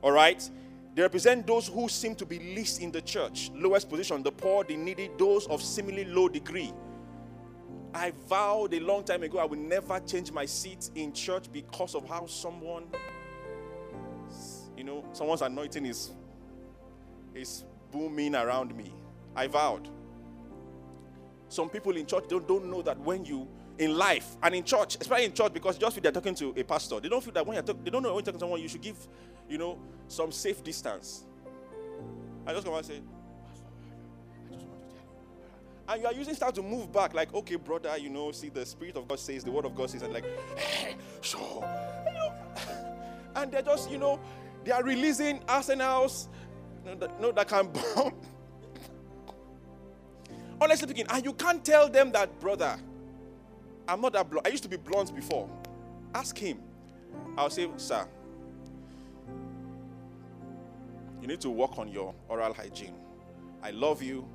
All 0.02 0.14
right? 0.14 0.50
They 0.96 1.02
represent 1.02 1.46
those 1.46 1.68
who 1.68 1.90
seem 1.90 2.16
to 2.16 2.26
be 2.26 2.40
least 2.40 2.82
in 2.82 2.90
the 2.90 3.02
church, 3.02 3.52
lowest 3.54 3.90
position, 3.90 4.24
the 4.24 4.32
poor, 4.32 4.64
the 4.64 4.78
needy, 4.78 5.10
those 5.18 5.46
of 5.48 5.62
similarly 5.62 6.06
low 6.06 6.30
degree. 6.30 6.72
I 7.94 8.12
vowed 8.28 8.74
a 8.74 8.80
long 8.80 9.04
time 9.04 9.24
ago 9.24 9.40
I 9.40 9.46
will 9.46 9.58
never 9.58 10.00
change 10.02 10.32
my 10.32 10.46
seat 10.46 10.90
in 10.96 11.12
church 11.12 11.52
because 11.52 11.96
of 11.96 12.08
how 12.08 12.28
someone, 12.28 12.86
you 14.78 14.84
know, 14.84 15.04
someone's 15.14 15.42
anointing 15.42 15.86
is, 15.86 16.12
is 17.34 17.64
booming 17.92 18.36
around 18.36 18.76
me. 18.76 18.94
I 19.36 19.48
vowed. 19.48 19.88
Some 21.48 21.70
people 21.70 21.98
in 21.98 22.06
church 22.06 22.26
don't, 22.28 22.48
don't 22.48 22.70
know 22.70 22.84
that 22.84 23.00
when 23.00 23.26
you, 23.26 23.48
in 23.80 23.98
life 23.98 24.38
and 24.44 24.54
in 24.54 24.64
church, 24.64 24.98
especially 25.02 25.26
in 25.26 25.34
church, 25.34 25.54
because 25.54 25.78
just 25.78 25.96
feel 25.96 26.04
they're 26.04 26.12
talking 26.12 26.36
to 26.36 26.54
a 26.56 26.64
pastor. 26.64 27.00
They 27.00 27.10
don't 27.10 27.24
feel 27.24 27.34
that 27.34 27.46
when 27.46 27.56
you're 27.56 27.64
talk, 27.64 27.84
they 27.84 27.90
don't 27.90 28.04
know 28.04 28.10
when 28.10 28.18
you're 28.18 28.26
talking 28.26 28.40
to 28.40 28.44
someone, 28.44 28.62
you 28.62 28.68
should 28.68 28.82
give, 28.82 28.98
you 29.50 29.58
know, 29.58 29.80
some 30.08 30.32
safe 30.32 30.64
distance. 30.64 31.24
I 32.46 32.54
just 32.54 32.66
come 32.66 32.76
and 32.76 32.86
say, 32.86 33.02
and 35.90 36.02
you 36.02 36.08
are 36.08 36.14
using 36.14 36.36
stuff 36.36 36.54
to 36.54 36.62
move 36.62 36.94
back, 36.94 37.16
like, 37.16 37.34
okay, 37.34 37.56
brother, 37.56 37.98
you 37.98 38.10
know, 38.10 38.32
see, 38.32 38.50
the 38.50 38.64
Spirit 38.64 38.96
of 38.96 39.08
God 39.08 39.20
says, 39.20 39.44
the 39.44 39.52
Word 39.52 39.66
of 39.66 39.76
God 39.76 39.90
says, 39.90 40.04
and 40.04 40.14
like, 40.14 40.26
hey, 40.56 40.96
sure. 41.22 41.66
You 42.06 42.14
know, 42.14 42.34
and 43.36 43.52
they're 43.52 43.64
just, 43.64 43.90
you 43.90 43.98
know, 43.98 44.20
they 44.64 44.72
are 44.72 44.84
releasing 44.84 45.42
arsenals 45.48 46.30
you 46.86 46.92
know, 46.92 46.98
that, 46.98 47.20
know, 47.20 47.32
that 47.32 47.48
can 47.48 47.68
bomb. 47.96 48.14
Honestly 50.62 50.88
speaking, 50.88 51.06
and 51.10 51.26
you 51.26 51.34
can't 51.34 51.66
tell 51.66 51.90
them 51.90 52.12
that, 52.12 52.40
brother, 52.40 52.78
I'm 53.88 54.02
not 54.02 54.14
that 54.14 54.30
blunt. 54.30 54.46
I 54.46 54.52
used 54.52 54.64
to 54.64 54.70
be 54.70 54.78
blunt 54.78 55.16
before. 55.16 55.50
Ask 56.14 56.38
him. 56.38 56.60
I'll 57.36 57.50
say, 57.50 57.68
sir, 57.78 58.06
you 61.22 61.28
need 61.28 61.42
to 61.42 61.50
work 61.50 61.80
on 61.80 61.88
your 61.88 62.14
oral 62.28 62.54
hygiene. 62.54 62.96
I 63.64 63.72
love 63.72 64.04
you. 64.04 64.28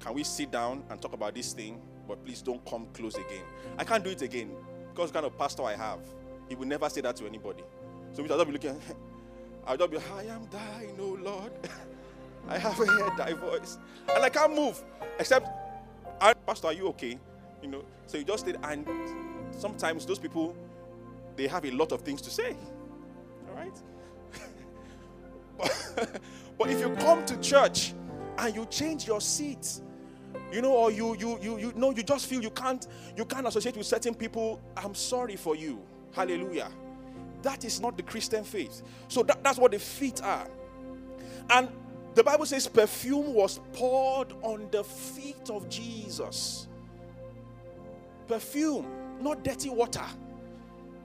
Can 0.00 0.14
we 0.14 0.24
sit 0.24 0.50
down 0.50 0.82
and 0.90 1.00
talk 1.00 1.12
about 1.12 1.34
this 1.34 1.52
thing? 1.52 1.80
But 2.08 2.24
please 2.24 2.42
don't 2.42 2.64
come 2.64 2.86
close 2.92 3.14
again. 3.14 3.44
I 3.78 3.84
can't 3.84 4.02
do 4.02 4.10
it 4.10 4.22
again 4.22 4.50
because 4.92 5.10
kind 5.10 5.26
of 5.26 5.36
pastor 5.38 5.62
I 5.62 5.76
have. 5.76 6.00
He 6.48 6.54
will 6.54 6.66
never 6.66 6.88
say 6.88 7.00
that 7.02 7.16
to 7.16 7.26
anybody. 7.26 7.62
So 8.12 8.22
I'll 8.22 8.28
just 8.28 8.46
be 8.46 8.52
looking, 8.52 8.80
I'll 9.66 9.76
just 9.76 9.90
be, 9.90 9.98
I 9.98 10.24
am 10.24 10.46
dying, 10.46 10.96
oh 11.00 11.18
Lord. 11.20 11.52
I 12.48 12.58
have 12.58 12.80
a 12.80 12.86
head, 12.86 13.12
thy 13.16 13.32
voice. 13.34 13.78
And 14.08 14.24
I 14.24 14.28
can't 14.28 14.54
move. 14.54 14.82
Except, 15.18 15.46
Pastor, 16.46 16.68
are 16.68 16.72
you 16.72 16.88
okay? 16.88 17.18
You 17.62 17.68
know, 17.68 17.84
so 18.06 18.18
you 18.18 18.24
just 18.24 18.46
did, 18.46 18.58
and 18.64 18.86
sometimes 19.56 20.06
those 20.06 20.18
people, 20.18 20.56
they 21.36 21.46
have 21.46 21.64
a 21.64 21.70
lot 21.70 21.92
of 21.92 22.00
things 22.00 22.20
to 22.22 22.30
say. 22.30 22.56
All 23.48 23.54
right? 23.54 23.76
but, 25.58 26.20
but 26.58 26.70
if 26.70 26.80
you 26.80 26.90
come 26.96 27.24
to 27.26 27.36
church 27.40 27.92
and 28.38 28.54
you 28.54 28.64
change 28.66 29.06
your 29.06 29.20
seat, 29.20 29.80
you 30.52 30.62
know, 30.62 30.72
or 30.72 30.90
you 30.90 31.16
you 31.16 31.38
you 31.40 31.58
you 31.58 31.72
know 31.76 31.90
you 31.90 32.02
just 32.02 32.26
feel 32.26 32.42
you 32.42 32.50
can't 32.50 32.86
you 33.16 33.24
can't 33.24 33.46
associate 33.46 33.76
with 33.76 33.86
certain 33.86 34.14
people. 34.14 34.60
I'm 34.76 34.94
sorry 34.94 35.36
for 35.36 35.54
you. 35.56 35.80
Hallelujah. 36.12 36.70
That 37.42 37.64
is 37.64 37.80
not 37.80 37.96
the 37.96 38.02
Christian 38.02 38.44
faith. 38.44 38.82
So 39.08 39.22
that, 39.22 39.42
that's 39.42 39.58
what 39.58 39.72
the 39.72 39.78
feet 39.78 40.22
are. 40.22 40.46
And 41.48 41.68
the 42.14 42.22
Bible 42.24 42.46
says 42.46 42.66
perfume 42.66 43.32
was 43.32 43.60
poured 43.72 44.34
on 44.42 44.68
the 44.70 44.84
feet 44.84 45.48
of 45.50 45.68
Jesus. 45.68 46.66
Perfume, 48.28 48.86
not 49.20 49.42
dirty 49.42 49.70
water, 49.70 50.04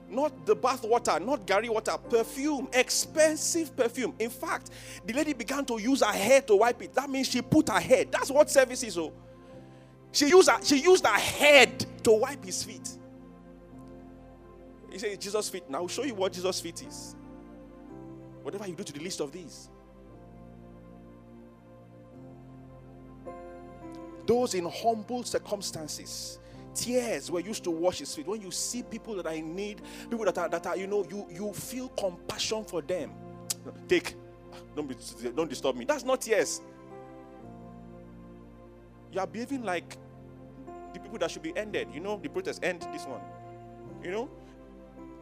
not 0.08 0.46
the 0.46 0.54
bath 0.54 0.84
water, 0.84 1.18
not 1.18 1.46
Gary 1.46 1.68
water, 1.68 1.96
perfume, 2.08 2.68
expensive 2.72 3.76
perfume. 3.76 4.14
In 4.18 4.30
fact, 4.30 4.70
the 5.04 5.12
lady 5.12 5.32
began 5.32 5.64
to 5.64 5.78
use 5.78 6.02
her 6.02 6.12
hair 6.12 6.40
to 6.42 6.56
wipe 6.56 6.80
it. 6.82 6.94
That 6.94 7.10
means 7.10 7.28
she 7.28 7.42
put 7.42 7.68
her 7.68 7.80
head. 7.80 8.12
That's 8.12 8.30
what 8.30 8.50
service 8.50 8.82
is. 8.82 8.96
Oh. 8.96 9.12
She 10.12 10.28
used 10.28 10.48
her, 10.48 10.58
she 10.62 10.80
used 10.80 11.04
her 11.06 11.18
head 11.18 11.84
to 12.04 12.12
wipe 12.12 12.44
his 12.44 12.62
feet. 12.62 12.88
He 14.90 14.98
said, 14.98 15.20
Jesus' 15.20 15.48
feet. 15.48 15.68
Now 15.68 15.78
I'll 15.78 15.88
show 15.88 16.04
you 16.04 16.14
what 16.14 16.32
Jesus' 16.32 16.60
feet 16.60 16.82
is. 16.82 17.16
Whatever 18.42 18.66
you 18.66 18.74
do 18.74 18.84
to 18.84 18.92
the 18.92 19.00
least 19.00 19.20
of 19.20 19.32
these. 19.32 19.68
Those 24.26 24.54
in 24.54 24.68
humble 24.68 25.22
circumstances, 25.22 26.38
tears 26.76 27.30
were 27.30 27.40
used 27.40 27.64
to 27.64 27.70
wash 27.70 27.98
his 27.98 28.14
feet. 28.14 28.26
When 28.26 28.40
you 28.40 28.50
see 28.50 28.82
people 28.82 29.20
that 29.22 29.34
in 29.34 29.56
need, 29.56 29.80
people 30.10 30.24
that 30.26 30.38
are 30.38 30.48
that 30.48 30.66
are, 30.66 30.76
you 30.76 30.86
know, 30.86 31.04
you 31.10 31.26
you 31.30 31.52
feel 31.52 31.88
compassion 31.88 32.64
for 32.64 32.82
them. 32.82 33.10
Take, 33.88 34.14
don't 34.76 34.86
be, 34.86 34.94
don't 35.34 35.48
disturb 35.48 35.76
me. 35.76 35.84
That's 35.84 36.04
not 36.04 36.20
tears. 36.20 36.60
You 39.12 39.20
are 39.20 39.26
behaving 39.26 39.64
like 39.64 39.96
the 40.92 41.00
people 41.00 41.18
that 41.18 41.30
should 41.30 41.42
be 41.42 41.56
ended. 41.56 41.88
You 41.92 42.00
know, 42.00 42.20
the 42.22 42.28
protest 42.28 42.62
end 42.62 42.86
this 42.92 43.06
one. 43.06 43.20
You 44.02 44.10
know, 44.10 44.30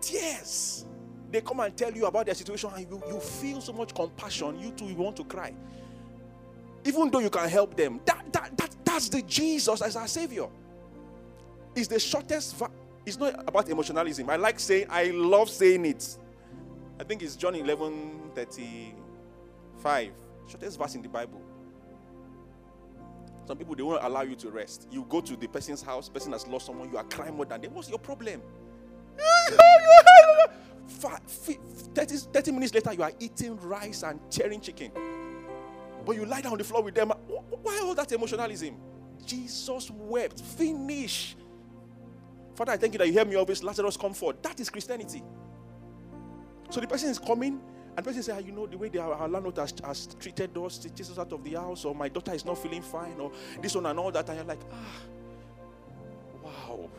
tears. 0.00 0.84
They 1.30 1.40
come 1.40 1.60
and 1.60 1.76
tell 1.76 1.92
you 1.92 2.06
about 2.06 2.26
their 2.26 2.34
situation, 2.34 2.70
and 2.74 2.88
you, 2.88 3.02
you 3.08 3.18
feel 3.18 3.60
so 3.60 3.72
much 3.72 3.94
compassion. 3.94 4.58
You 4.60 4.70
too, 4.70 4.86
you 4.86 4.94
want 4.94 5.16
to 5.16 5.24
cry. 5.24 5.52
Even 6.84 7.10
though 7.10 7.18
you 7.18 7.30
can 7.30 7.48
help 7.48 7.76
them. 7.76 8.00
That, 8.04 8.32
that, 8.32 8.56
that, 8.56 8.76
that's 8.84 9.08
the 9.08 9.22
Jesus 9.22 9.82
as 9.82 9.96
our 9.96 10.06
Savior. 10.06 10.46
It's 11.74 11.88
the 11.88 11.98
shortest. 11.98 12.56
Va- 12.56 12.70
it's 13.06 13.18
not 13.18 13.46
about 13.46 13.68
emotionalism. 13.68 14.30
I 14.30 14.36
like 14.36 14.58
saying, 14.58 14.86
I 14.88 15.06
love 15.10 15.50
saying 15.50 15.84
it. 15.84 16.16
I 16.98 17.04
think 17.04 17.22
it's 17.22 17.36
John 17.36 17.54
11 17.54 18.30
35. 18.34 20.12
Shortest 20.46 20.78
verse 20.78 20.94
in 20.94 21.02
the 21.02 21.08
Bible. 21.08 21.40
Some 23.46 23.58
people 23.58 23.74
they 23.74 23.82
won't 23.82 24.02
allow 24.02 24.22
you 24.22 24.36
to 24.36 24.50
rest. 24.50 24.88
You 24.90 25.04
go 25.08 25.20
to 25.20 25.36
the 25.36 25.46
person's 25.46 25.82
house, 25.82 26.08
person 26.08 26.32
has 26.32 26.46
lost 26.46 26.66
someone, 26.66 26.90
you 26.90 26.96
are 26.96 27.04
crying 27.04 27.34
more 27.34 27.44
than 27.44 27.60
them. 27.60 27.74
What's 27.74 27.90
your 27.90 27.98
problem? 27.98 28.40
30, 31.94 32.16
30 32.16 32.52
minutes 32.52 32.74
later, 32.74 32.92
you 32.94 33.02
are 33.02 33.12
eating 33.20 33.56
rice 33.60 34.02
and 34.02 34.18
tearing 34.30 34.60
chicken. 34.60 34.90
But 36.04 36.16
you 36.16 36.24
lie 36.24 36.40
down 36.40 36.52
on 36.52 36.58
the 36.58 36.64
floor 36.64 36.82
with 36.82 36.94
them. 36.94 37.10
Why 37.62 37.80
all 37.82 37.94
that 37.94 38.12
emotionalism? 38.12 38.76
Jesus 39.24 39.90
wept. 39.90 40.40
Finish. 40.40 41.36
Father, 42.54 42.72
I 42.72 42.76
thank 42.76 42.92
you 42.92 42.98
that 42.98 43.06
you 43.06 43.12
hear 43.12 43.24
me 43.24 43.36
always. 43.36 43.62
Lazarus, 43.62 43.96
come 43.96 44.14
forth. 44.14 44.42
That 44.42 44.58
is 44.60 44.70
Christianity. 44.70 45.22
So 46.70 46.80
the 46.80 46.86
person 46.86 47.10
is 47.10 47.18
coming, 47.18 47.60
and 47.96 47.98
the 47.98 48.02
person 48.02 48.22
says, 48.22 48.36
ah, 48.36 48.44
you 48.44 48.52
know, 48.52 48.66
the 48.66 48.78
way 48.78 48.88
the, 48.88 49.00
our 49.00 49.28
landlord 49.28 49.56
has, 49.58 49.74
has 49.84 50.06
treated 50.18 50.56
us, 50.56 50.84
it 50.84 50.94
chases 50.94 51.12
us 51.12 51.18
out 51.18 51.32
of 51.32 51.42
the 51.42 51.54
house, 51.54 51.84
or 51.84 51.94
my 51.94 52.08
daughter 52.08 52.32
is 52.32 52.44
not 52.44 52.58
feeling 52.58 52.82
fine, 52.82 53.18
or 53.18 53.32
this 53.60 53.74
one 53.74 53.86
and 53.86 53.98
all 53.98 54.12
that. 54.12 54.28
And 54.28 54.38
you're 54.38 54.46
like, 54.46 54.60
ah, 54.72 55.00
wow. 56.44 56.90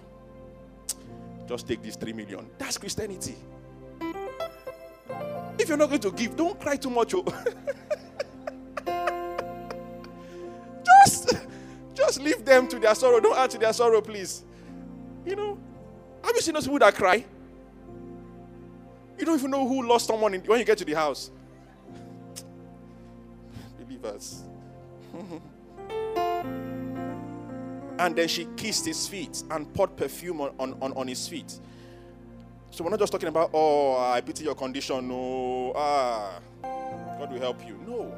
Just 1.48 1.68
take 1.68 1.82
this 1.82 1.96
three 1.96 2.14
million. 2.14 2.48
That's 2.58 2.78
Christianity. 2.78 3.36
If 5.58 5.70
you're 5.70 5.78
not 5.78 5.90
going 5.90 6.02
to 6.02 6.12
give, 6.12 6.36
don't 6.36 6.60
cry 6.60 6.76
too 6.76 6.90
much. 6.90 7.14
Oh. 7.14 7.24
just, 10.86 11.34
just 11.94 12.22
leave 12.22 12.44
them 12.44 12.68
to 12.68 12.80
their 12.80 12.96
sorrow. 12.96 13.20
Don't 13.20 13.38
add 13.38 13.52
to 13.52 13.58
their 13.58 13.74
sorrow, 13.74 14.02
please. 14.02 14.44
You 15.26 15.36
know, 15.36 15.58
have 16.24 16.36
you 16.36 16.42
seen 16.42 16.54
those 16.54 16.66
people 16.66 16.80
that 16.80 16.96
cry? 16.96 17.26
You 19.18 19.26
don't 19.26 19.40
even 19.40 19.52
know 19.52 19.68
who 19.68 19.88
lost 19.88 20.08
someone 20.08 20.34
in, 20.34 20.42
when 20.42 20.60
you 20.60 20.66
get 20.66 20.78
to 20.78 20.86
the 20.86 20.94
house. 20.94 21.32
Believers. 23.80 24.44
and 27.98 28.16
then 28.16 28.28
she 28.28 28.48
kissed 28.58 28.86
his 28.86 29.08
feet 29.08 29.44
and 29.52 29.74
poured 29.74 29.96
perfume 29.96 30.42
on, 30.42 30.54
on, 30.60 30.94
on 30.94 31.08
his 31.08 31.28
feet. 31.28 31.60
So 32.72 32.84
we're 32.84 32.90
not 32.90 33.00
just 33.00 33.12
talking 33.12 33.30
about, 33.30 33.52
oh, 33.54 33.98
I 33.98 34.20
pity 34.22 34.44
your 34.44 34.56
condition. 34.56 35.08
No, 35.08 35.72
ah, 35.76 36.40
God 36.62 37.32
will 37.32 37.40
help 37.40 37.66
you. 37.66 37.80
No. 37.88 38.14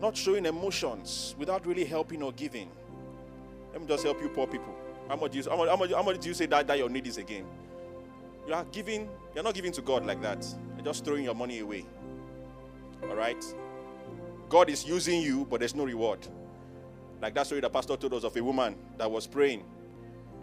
Not 0.00 0.16
showing 0.16 0.46
emotions 0.46 1.34
without 1.36 1.66
really 1.66 1.84
helping 1.84 2.22
or 2.22 2.32
giving. 2.32 2.70
Let 3.76 3.82
me 3.82 3.88
just 3.88 4.04
help 4.04 4.22
you, 4.22 4.30
poor 4.30 4.46
people. 4.46 4.74
How 5.06 5.16
much 5.16 5.32
do 5.32 5.38
you, 5.38 5.44
how 5.50 5.54
much, 5.54 5.68
how 5.68 5.76
much, 5.76 5.92
how 5.92 6.02
much 6.02 6.18
do 6.18 6.28
you 6.28 6.32
say 6.34 6.46
that, 6.46 6.66
that 6.66 6.78
your 6.78 6.88
need 6.88 7.06
is 7.06 7.18
again? 7.18 7.44
You 8.48 8.54
are 8.54 8.64
giving, 8.64 9.06
you're 9.34 9.44
not 9.44 9.52
giving 9.52 9.70
to 9.72 9.82
God 9.82 10.06
like 10.06 10.22
that. 10.22 10.46
You're 10.76 10.86
just 10.86 11.04
throwing 11.04 11.24
your 11.24 11.34
money 11.34 11.58
away. 11.58 11.84
All 13.02 13.14
right? 13.14 13.44
God 14.48 14.70
is 14.70 14.86
using 14.86 15.20
you, 15.20 15.44
but 15.50 15.60
there's 15.60 15.74
no 15.74 15.84
reward. 15.84 16.26
Like 17.20 17.34
that 17.34 17.44
story 17.44 17.60
the 17.60 17.68
pastor 17.68 17.98
told 17.98 18.14
us 18.14 18.24
of 18.24 18.34
a 18.34 18.42
woman 18.42 18.76
that 18.96 19.10
was 19.10 19.26
praying, 19.26 19.62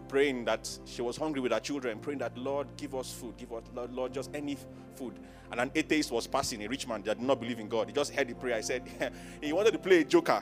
praying 0.06 0.44
that 0.44 0.70
she 0.84 1.02
was 1.02 1.16
hungry 1.16 1.40
with 1.40 1.50
her 1.50 1.58
children, 1.58 1.98
praying 1.98 2.20
that, 2.20 2.38
Lord, 2.38 2.68
give 2.76 2.94
us 2.94 3.12
food, 3.12 3.36
give 3.36 3.52
us, 3.52 3.64
Lord, 3.74 3.92
Lord 3.92 4.14
just 4.14 4.30
any 4.32 4.56
food. 4.94 5.18
And 5.50 5.60
an 5.60 5.72
atheist 5.74 6.12
was 6.12 6.28
passing, 6.28 6.62
a 6.62 6.68
rich 6.68 6.86
man 6.86 7.02
that 7.02 7.18
did 7.18 7.26
not 7.26 7.40
believe 7.40 7.58
in 7.58 7.68
God. 7.68 7.88
He 7.88 7.94
just 7.94 8.14
heard 8.14 8.28
the 8.28 8.34
prayer. 8.36 8.58
He 8.58 8.62
said, 8.62 9.12
he 9.42 9.52
wanted 9.52 9.72
to 9.72 9.78
play 9.80 10.02
a 10.02 10.04
joker. 10.04 10.40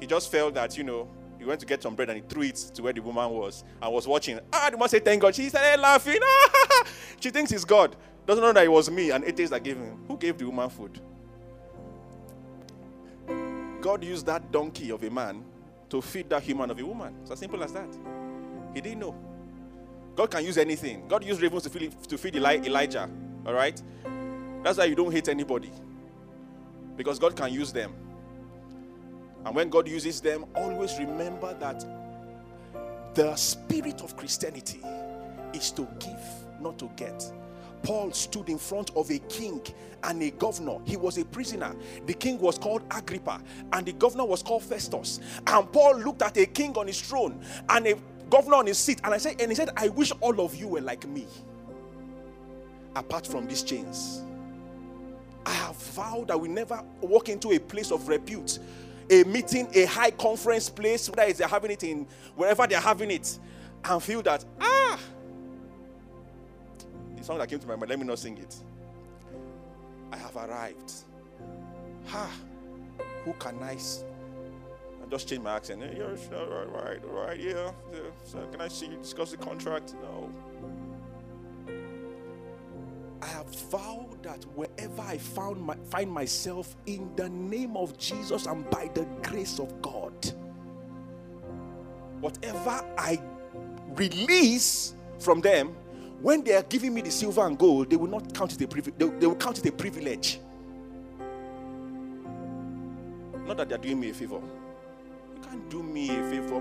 He 0.00 0.08
just 0.08 0.32
felt 0.32 0.54
that, 0.54 0.76
you 0.76 0.82
know, 0.82 1.08
he 1.42 1.48
went 1.48 1.58
to 1.58 1.66
get 1.66 1.82
some 1.82 1.96
bread 1.96 2.08
and 2.08 2.22
he 2.22 2.28
threw 2.28 2.42
it 2.42 2.54
to 2.54 2.82
where 2.82 2.92
the 2.92 3.00
woman 3.00 3.28
was 3.30 3.64
and 3.82 3.92
was 3.92 4.06
watching. 4.06 4.38
Ah, 4.52 4.68
the 4.70 4.76
woman 4.76 4.88
said, 4.88 5.04
Thank 5.04 5.22
God. 5.22 5.34
She 5.34 5.48
started 5.48 5.80
laughing. 5.80 6.20
she 7.20 7.30
thinks 7.30 7.50
it's 7.50 7.64
God. 7.64 7.96
Doesn't 8.24 8.44
know 8.44 8.52
that 8.52 8.64
it 8.64 8.70
was 8.70 8.88
me, 8.88 9.10
and 9.10 9.24
atheist 9.24 9.50
that 9.50 9.64
gave 9.64 9.76
him. 9.76 10.04
Who 10.06 10.16
gave 10.16 10.38
the 10.38 10.44
woman 10.44 10.70
food? 10.70 11.00
God 13.80 14.04
used 14.04 14.24
that 14.26 14.52
donkey 14.52 14.92
of 14.92 15.02
a 15.02 15.10
man 15.10 15.44
to 15.88 16.00
feed 16.00 16.30
that 16.30 16.44
human 16.44 16.70
of 16.70 16.78
a 16.78 16.86
woman. 16.86 17.16
It's 17.22 17.32
as 17.32 17.40
simple 17.40 17.60
as 17.64 17.72
that. 17.72 17.88
He 18.72 18.80
didn't 18.80 19.00
know. 19.00 19.16
God 20.14 20.30
can 20.30 20.44
use 20.44 20.58
anything. 20.58 21.08
God 21.08 21.24
used 21.24 21.42
ravens 21.42 21.64
to 21.64 21.70
feed, 21.70 22.00
to 22.04 22.16
feed 22.16 22.36
Eli- 22.36 22.64
Elijah. 22.64 23.10
All 23.44 23.52
right? 23.52 23.82
That's 24.62 24.78
why 24.78 24.84
you 24.84 24.94
don't 24.94 25.10
hate 25.10 25.28
anybody. 25.28 25.72
Because 26.96 27.18
God 27.18 27.34
can 27.34 27.52
use 27.52 27.72
them. 27.72 27.92
And 29.44 29.54
when 29.54 29.68
God 29.70 29.88
uses 29.88 30.20
them, 30.20 30.44
always 30.54 30.98
remember 30.98 31.54
that 31.58 31.84
the 33.14 33.34
spirit 33.36 34.02
of 34.02 34.16
Christianity 34.16 34.80
is 35.52 35.70
to 35.72 35.86
give, 35.98 36.60
not 36.60 36.78
to 36.78 36.90
get. 36.96 37.30
Paul 37.82 38.12
stood 38.12 38.48
in 38.48 38.58
front 38.58 38.90
of 38.96 39.10
a 39.10 39.18
king 39.18 39.60
and 40.04 40.22
a 40.22 40.30
governor. 40.30 40.78
He 40.84 40.96
was 40.96 41.18
a 41.18 41.24
prisoner. 41.24 41.74
The 42.06 42.14
king 42.14 42.38
was 42.38 42.56
called 42.56 42.82
Agrippa, 42.90 43.42
and 43.72 43.86
the 43.86 43.92
governor 43.92 44.24
was 44.24 44.42
called 44.42 44.62
Festus. 44.62 45.20
And 45.46 45.70
Paul 45.72 45.98
looked 45.98 46.22
at 46.22 46.36
a 46.36 46.46
king 46.46 46.76
on 46.76 46.86
his 46.86 47.00
throne 47.00 47.44
and 47.68 47.86
a 47.86 47.96
governor 48.30 48.56
on 48.56 48.66
his 48.66 48.78
seat, 48.78 49.00
and 49.04 49.12
I 49.12 49.18
said, 49.18 49.40
and 49.40 49.50
he 49.50 49.54
said, 49.54 49.70
I 49.76 49.88
wish 49.88 50.12
all 50.20 50.40
of 50.40 50.54
you 50.54 50.68
were 50.68 50.80
like 50.80 51.06
me. 51.06 51.26
Apart 52.94 53.26
from 53.26 53.46
these 53.46 53.62
chains. 53.62 54.22
I 55.44 55.52
have 55.52 55.76
vowed 55.76 56.28
that 56.28 56.40
we 56.40 56.48
never 56.48 56.82
walk 57.00 57.28
into 57.28 57.50
a 57.50 57.58
place 57.58 57.90
of 57.90 58.06
repute 58.06 58.60
a 59.12 59.24
meeting, 59.24 59.68
a 59.74 59.84
high 59.84 60.10
conference 60.10 60.70
place, 60.70 61.08
whether 61.10 61.22
it's 61.22 61.38
they're 61.38 61.48
having 61.48 61.70
it 61.70 61.84
in 61.84 62.06
wherever 62.34 62.66
they're 62.66 62.80
having 62.80 63.10
it, 63.10 63.38
and 63.84 64.02
feel 64.02 64.22
that, 64.22 64.44
ah, 64.60 64.98
the 67.16 67.22
song 67.22 67.38
that 67.38 67.48
came 67.48 67.58
to 67.58 67.66
my 67.66 67.76
mind, 67.76 67.90
let 67.90 67.98
me 67.98 68.06
not 68.06 68.18
sing 68.18 68.38
it. 68.38 68.56
I 70.10 70.16
have 70.16 70.34
arrived. 70.36 70.92
Ha, 72.06 72.30
who 73.24 73.34
can 73.34 73.62
I? 73.62 73.72
I 73.72 75.10
just 75.10 75.28
change 75.28 75.42
my 75.42 75.56
accent. 75.56 75.82
Yeah, 75.96 76.04
all 76.36 76.66
right, 76.66 77.00
right, 77.04 77.38
yeah. 77.38 77.70
yeah. 77.92 78.00
So 78.24 78.38
can 78.50 78.62
I 78.62 78.68
see 78.68 78.86
you 78.86 78.96
discuss 78.96 79.30
the 79.30 79.36
contract? 79.36 79.94
No. 80.02 80.30
I 83.20 83.26
have 83.26 83.46
vowed 83.70 84.11
that 84.22 84.44
wherever 84.54 85.02
I 85.02 85.18
found 85.18 85.60
my, 85.60 85.76
find 85.90 86.10
myself 86.10 86.76
in 86.86 87.10
the 87.16 87.28
name 87.28 87.76
of 87.76 87.98
Jesus 87.98 88.46
and 88.46 88.68
by 88.70 88.90
the 88.94 89.04
grace 89.22 89.58
of 89.58 89.82
God, 89.82 90.12
whatever 92.20 92.84
I 92.96 93.20
release 93.94 94.94
from 95.18 95.40
them, 95.40 95.74
when 96.20 96.44
they 96.44 96.54
are 96.54 96.62
giving 96.62 96.94
me 96.94 97.02
the 97.02 97.10
silver 97.10 97.46
and 97.46 97.58
gold, 97.58 97.90
they 97.90 97.96
will 97.96 98.08
not 98.08 98.32
count 98.32 98.52
it 98.52 98.62
a 98.62 98.68
privilege. 98.68 98.94
They, 98.96 99.08
they 99.08 99.26
will 99.26 99.36
count 99.36 99.58
it 99.58 99.66
a 99.66 99.72
privilege. 99.72 100.40
Not 103.44 103.56
that 103.56 103.68
they 103.68 103.74
are 103.74 103.78
doing 103.78 103.98
me 103.98 104.10
a 104.10 104.14
favor. 104.14 104.40
You 105.34 105.42
can't 105.42 105.68
do 105.68 105.82
me 105.82 106.10
a 106.10 106.30
favor. 106.30 106.56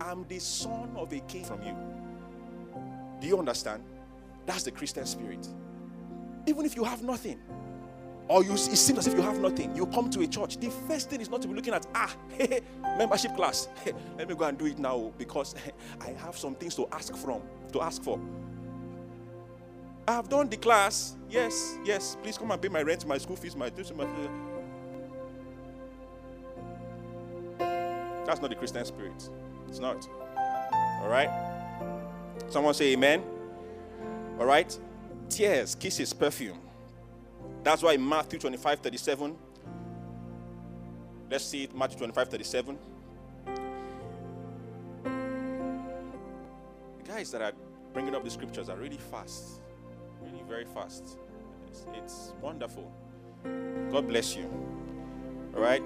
I'm 0.00 0.24
the 0.28 0.38
son 0.38 0.90
of 0.96 1.12
a 1.12 1.20
king 1.20 1.44
from 1.44 1.62
you. 1.62 1.76
Do 3.20 3.26
you 3.26 3.38
understand? 3.38 3.82
That's 4.46 4.62
the 4.62 4.70
Christian 4.70 5.04
spirit. 5.04 5.46
Even 6.46 6.64
if 6.64 6.76
you 6.76 6.84
have 6.84 7.02
nothing, 7.02 7.40
or 8.28 8.44
you, 8.44 8.52
it 8.52 8.58
seems 8.58 8.98
as 8.98 9.06
if 9.08 9.14
you 9.14 9.22
have 9.22 9.40
nothing, 9.40 9.74
you 9.74 9.86
come 9.86 10.08
to 10.10 10.20
a 10.20 10.26
church. 10.26 10.56
The 10.58 10.70
first 10.86 11.10
thing 11.10 11.20
is 11.20 11.28
not 11.28 11.42
to 11.42 11.48
be 11.48 11.54
looking 11.54 11.74
at, 11.74 11.84
ah, 11.96 12.14
membership 12.96 13.34
class. 13.34 13.68
Let 14.16 14.28
me 14.28 14.36
go 14.36 14.44
and 14.44 14.56
do 14.56 14.66
it 14.66 14.78
now 14.78 15.12
because 15.18 15.56
I 16.00 16.10
have 16.10 16.38
some 16.38 16.54
things 16.54 16.76
to 16.76 16.86
ask 16.92 17.16
from, 17.16 17.42
to 17.72 17.82
ask 17.82 18.02
for. 18.02 18.20
I 20.06 20.12
have 20.12 20.28
done 20.28 20.48
the 20.48 20.56
class. 20.56 21.16
Yes, 21.28 21.76
yes. 21.84 22.16
Please 22.22 22.38
come 22.38 22.50
and 22.52 22.62
pay 22.62 22.68
my 22.68 22.82
rent, 22.82 23.04
my 23.06 23.18
school 23.18 23.36
fees, 23.36 23.56
my 23.56 23.68
tuition. 23.68 23.96
My... 23.96 24.06
That's 28.26 28.40
not 28.40 28.50
the 28.50 28.56
Christian 28.56 28.84
spirit. 28.84 29.28
It's 29.68 29.80
not. 29.80 30.08
All 31.02 31.08
right. 31.08 31.30
Someone 32.48 32.74
say 32.74 32.92
Amen. 32.92 33.24
All 34.38 34.46
right? 34.46 34.78
Tears, 35.30 35.74
kisses, 35.74 36.12
perfume. 36.12 36.58
That's 37.62 37.82
why 37.82 37.92
in 37.92 38.06
Matthew 38.06 38.38
25 38.38 38.80
37, 38.80 39.36
let's 41.30 41.44
see 41.44 41.64
it, 41.64 41.74
Matthew 41.74 41.98
25 41.98 42.28
37. 42.28 42.78
The 46.98 47.04
guys 47.04 47.30
that 47.30 47.42
are 47.42 47.52
bringing 47.92 48.14
up 48.14 48.24
the 48.24 48.30
scriptures 48.30 48.68
are 48.68 48.76
really 48.76 48.96
fast, 48.96 49.60
really 50.20 50.42
very 50.48 50.64
fast. 50.64 51.16
It's, 51.68 51.86
it's 51.94 52.32
wonderful. 52.42 52.90
God 53.90 54.08
bless 54.08 54.36
you. 54.36 54.50
All 55.54 55.62
right? 55.62 55.82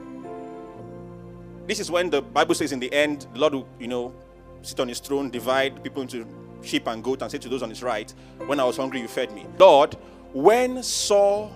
This 1.66 1.80
is 1.80 1.90
when 1.90 2.10
the 2.10 2.22
Bible 2.22 2.54
says 2.54 2.72
in 2.72 2.80
the 2.80 2.92
end, 2.92 3.26
the 3.32 3.40
Lord 3.40 3.54
will, 3.54 3.68
you 3.78 3.88
know, 3.88 4.14
sit 4.62 4.80
on 4.80 4.88
his 4.88 5.00
throne, 5.00 5.30
divide 5.30 5.82
people 5.82 6.02
into 6.02 6.26
sheep 6.66 6.86
and 6.86 7.02
goat 7.02 7.22
and 7.22 7.30
said 7.30 7.42
to 7.42 7.48
those 7.48 7.62
on 7.62 7.70
his 7.70 7.82
right, 7.82 8.12
When 8.46 8.60
I 8.60 8.64
was 8.64 8.76
hungry, 8.76 9.00
you 9.00 9.08
fed 9.08 9.32
me. 9.32 9.46
Lord, 9.58 9.96
when 10.32 10.82
saw 10.82 11.50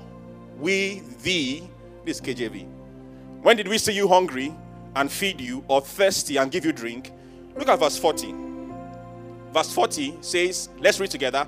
we 0.59 1.03
thee, 1.23 1.69
this 2.05 2.21
KJV, 2.21 2.67
when 3.43 3.57
did 3.57 3.69
we 3.69 3.79
see 3.79 3.93
you 3.93 4.09
hungry 4.09 4.55
and 4.97 5.11
feed 5.11 5.41
you, 5.41 5.65
or 5.69 5.81
thirsty 5.81 6.37
and 6.37 6.51
give 6.51 6.65
you 6.65 6.73
drink? 6.73 7.13
Look 7.57 7.69
at 7.69 7.79
verse 7.79 7.99
40. 7.99 8.35
Verse 9.53 9.73
40 9.73 10.19
says, 10.21 10.69
Let's 10.79 11.01
read 11.01 11.11
together. 11.11 11.47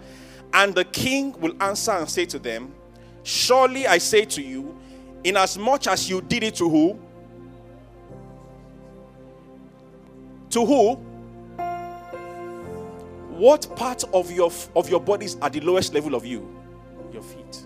And 0.53 0.75
the 0.75 0.85
king 0.85 1.39
will 1.41 1.55
answer 1.63 1.93
and 1.93 2.09
say 2.09 2.25
to 2.27 2.39
them, 2.39 2.75
Surely 3.23 3.87
I 3.87 3.99
say 3.99 4.25
to 4.25 4.43
you, 4.43 4.77
inasmuch 5.25 5.87
as 5.87 6.09
you 6.09 6.21
did 6.21 6.43
it 6.43 6.55
to 6.57 6.69
who? 6.69 6.99
To 10.51 10.67
who? 10.67 11.10
What 13.41 13.75
part 13.75 14.05
of 14.13 14.31
your 14.31 14.53
of 14.77 14.91
your 14.91 15.01
body 15.01 15.25
is 15.25 15.39
at 15.41 15.55
the 15.55 15.61
lowest 15.61 15.95
level 15.95 16.15
of 16.15 16.27
you? 16.27 16.47
Your 17.11 17.23
feet. 17.23 17.65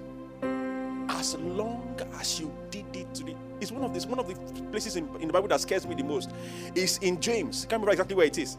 As 1.09 1.35
long 1.35 1.99
as 2.21 2.39
you 2.39 2.55
did 2.71 2.87
it 2.95 3.13
to 3.15 3.25
the 3.25 3.35
it's 3.61 3.73
one 3.73 3.83
of 3.83 3.93
this 3.93 4.07
one 4.07 4.21
of 4.21 4.29
the 4.29 4.63
places 4.67 4.95
in, 4.95 5.09
in 5.17 5.27
the 5.27 5.33
Bible 5.33 5.49
that 5.49 5.61
scares 5.61 5.85
me 5.85 5.97
the 5.97 6.05
most 6.05 6.31
is 6.77 6.99
in 6.99 7.21
James. 7.21 7.63
Can't 7.63 7.73
remember 7.73 7.91
exactly 7.91 8.15
where 8.15 8.27
it 8.27 8.39
is. 8.39 8.57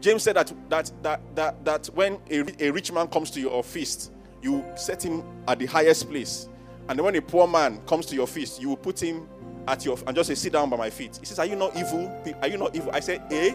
James 0.00 0.22
said 0.22 0.36
that 0.36 0.52
that 0.68 0.92
that 1.02 1.20
that, 1.34 1.64
that 1.64 1.86
when 1.94 2.20
a, 2.30 2.64
a 2.64 2.70
rich 2.70 2.92
man 2.92 3.08
comes 3.08 3.32
to 3.32 3.40
your 3.40 3.64
feast, 3.64 4.12
you 4.40 4.64
set 4.76 5.02
him 5.02 5.24
at 5.48 5.58
the 5.58 5.66
highest 5.66 6.08
place. 6.08 6.48
And 6.88 6.96
then 6.96 7.04
when 7.04 7.16
a 7.16 7.22
poor 7.22 7.48
man 7.48 7.80
comes 7.86 8.06
to 8.06 8.14
your 8.14 8.28
feast, 8.28 8.62
you 8.62 8.68
will 8.68 8.76
put 8.76 9.02
him 9.02 9.28
at 9.66 9.84
your 9.84 9.98
and 10.06 10.14
just 10.14 10.28
say, 10.28 10.36
sit 10.36 10.52
down 10.52 10.70
by 10.70 10.76
my 10.76 10.90
feet. 10.90 11.16
He 11.18 11.26
says, 11.26 11.40
Are 11.40 11.46
you 11.46 11.56
not 11.56 11.76
evil? 11.76 12.06
Are 12.40 12.46
you 12.46 12.56
not 12.56 12.76
evil? 12.76 12.92
I 12.92 13.00
say, 13.00 13.20
Eh? 13.32 13.52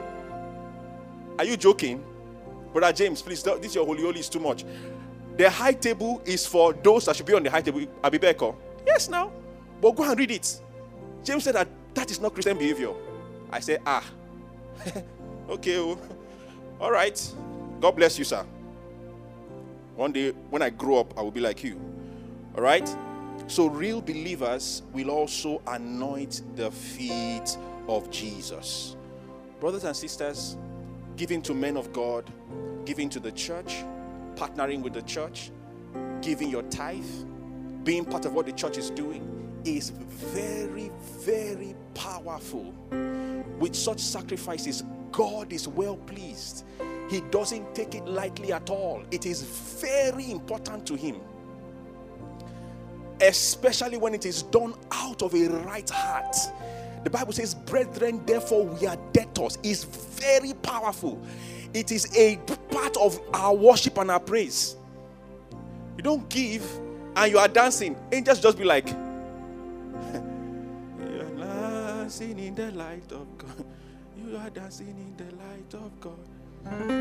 Are 1.40 1.46
you 1.46 1.56
joking? 1.56 2.04
Brother 2.76 2.92
James, 2.92 3.22
please, 3.22 3.42
this 3.42 3.74
your 3.74 3.86
holy 3.86 4.02
holy 4.04 4.20
is 4.20 4.28
too 4.28 4.42
much. 4.42 4.66
The 5.38 5.50
high 5.50 5.72
table 5.72 6.22
is 6.26 6.46
for 6.46 6.74
those 6.74 7.06
that 7.06 7.16
should 7.16 7.26
be 7.26 7.34
on 7.34 7.42
the 7.42 7.50
high 7.50 7.62
table. 7.62 7.80
Abibeko. 8.04 8.54
Yes, 8.86 9.08
now. 9.08 9.32
But 9.80 9.96
go 9.96 10.04
and 10.04 10.20
read 10.20 10.32
it. 10.32 10.62
James 11.24 11.46
said 11.46 11.56
that 11.56 11.70
that 11.94 12.12
is 12.12 12.20
not 12.20 12.34
Christian 12.34 12.58
behavior. 12.58 12.92
I 13.50 13.62
said, 13.62 13.80
ah. 13.86 14.04
okay. 15.50 15.78
Oh. 15.78 15.98
All 16.82 16.92
right. 16.92 17.18
God 17.80 17.96
bless 17.96 18.20
you, 18.20 18.26
sir. 18.26 18.46
One 19.96 20.12
day, 20.12 20.32
when 20.50 20.62
I 20.62 20.70
grow 20.70 21.00
up, 21.00 21.18
I 21.18 21.22
will 21.22 21.32
be 21.32 21.40
like 21.40 21.64
you. 21.64 21.80
All 22.58 22.62
right? 22.62 22.94
So, 23.48 23.68
real 23.68 24.02
believers 24.02 24.82
will 24.92 25.12
also 25.12 25.62
anoint 25.68 26.42
the 26.58 26.70
feet 26.72 27.58
of 27.88 28.12
Jesus. 28.12 28.98
Brothers 29.62 29.86
and 29.86 29.96
sisters, 29.96 30.58
giving 31.16 31.42
to 31.44 31.54
men 31.54 31.78
of 31.78 31.92
God, 31.94 32.32
giving 32.86 33.10
to 33.10 33.20
the 33.20 33.32
church, 33.32 33.84
partnering 34.36 34.82
with 34.82 34.94
the 34.94 35.02
church, 35.04 35.52
giving 36.22 36.50
your 36.50 36.64
tithe, 36.64 37.04
being 37.84 38.06
part 38.06 38.26
of 38.26 38.34
what 38.34 38.46
the 38.46 38.52
church 38.52 38.78
is 38.78 38.90
doing 38.90 39.32
is 39.64 39.90
very, 39.90 40.92
very 41.20 41.76
powerful. 41.94 42.74
With 43.60 43.76
such 43.76 44.00
sacrifices, 44.00 44.84
God 45.12 45.54
is 45.54 45.68
well 45.68 45.98
pleased. 45.98 46.66
He 47.10 47.22
doesn't 47.32 47.74
take 47.74 47.96
it 47.96 48.06
lightly 48.06 48.52
at 48.52 48.70
all. 48.70 49.04
It 49.12 49.26
is 49.26 49.42
very 49.42 50.32
important 50.32 50.86
to 50.88 50.96
Him 50.96 51.22
especially 53.22 53.98
when 53.98 54.14
it 54.14 54.26
is 54.26 54.44
done 54.44 54.74
out 54.92 55.22
of 55.22 55.34
a 55.34 55.48
right 55.48 55.90
heart. 55.90 56.36
The 57.06 57.12
Bible 57.12 57.34
says, 57.34 57.54
Brethren, 57.54 58.26
therefore 58.26 58.66
we 58.66 58.88
are 58.88 58.98
debtors. 59.14 59.60
It's 59.64 59.84
very 59.84 60.54
powerful. 60.54 61.22
It 61.72 61.92
is 61.92 62.14
a 62.18 62.38
part 62.72 62.98
of 62.98 63.20
our 63.32 63.54
worship 63.54 64.00
and 64.00 64.10
our 64.10 64.20
praise. 64.20 64.76
You 65.98 66.04
don't 66.04 66.28
give 66.30 66.68
and 67.16 67.32
you 67.32 67.38
are 67.38 67.48
dancing. 67.48 67.96
Angels 68.12 68.40
just 68.40 68.58
be 68.58 68.64
like, 68.64 68.88
You 71.00 71.22
are 71.42 72.02
dancing 72.08 72.40
in 72.40 72.56
the 72.56 72.72
light 72.72 73.12
of 73.12 73.38
God. 73.38 73.66
You 74.18 74.38
are 74.38 74.50
dancing 74.50 74.88
in 74.88 75.16
the 75.16 75.32
light 75.36 75.74
of 75.76 76.00
God. 76.02 76.18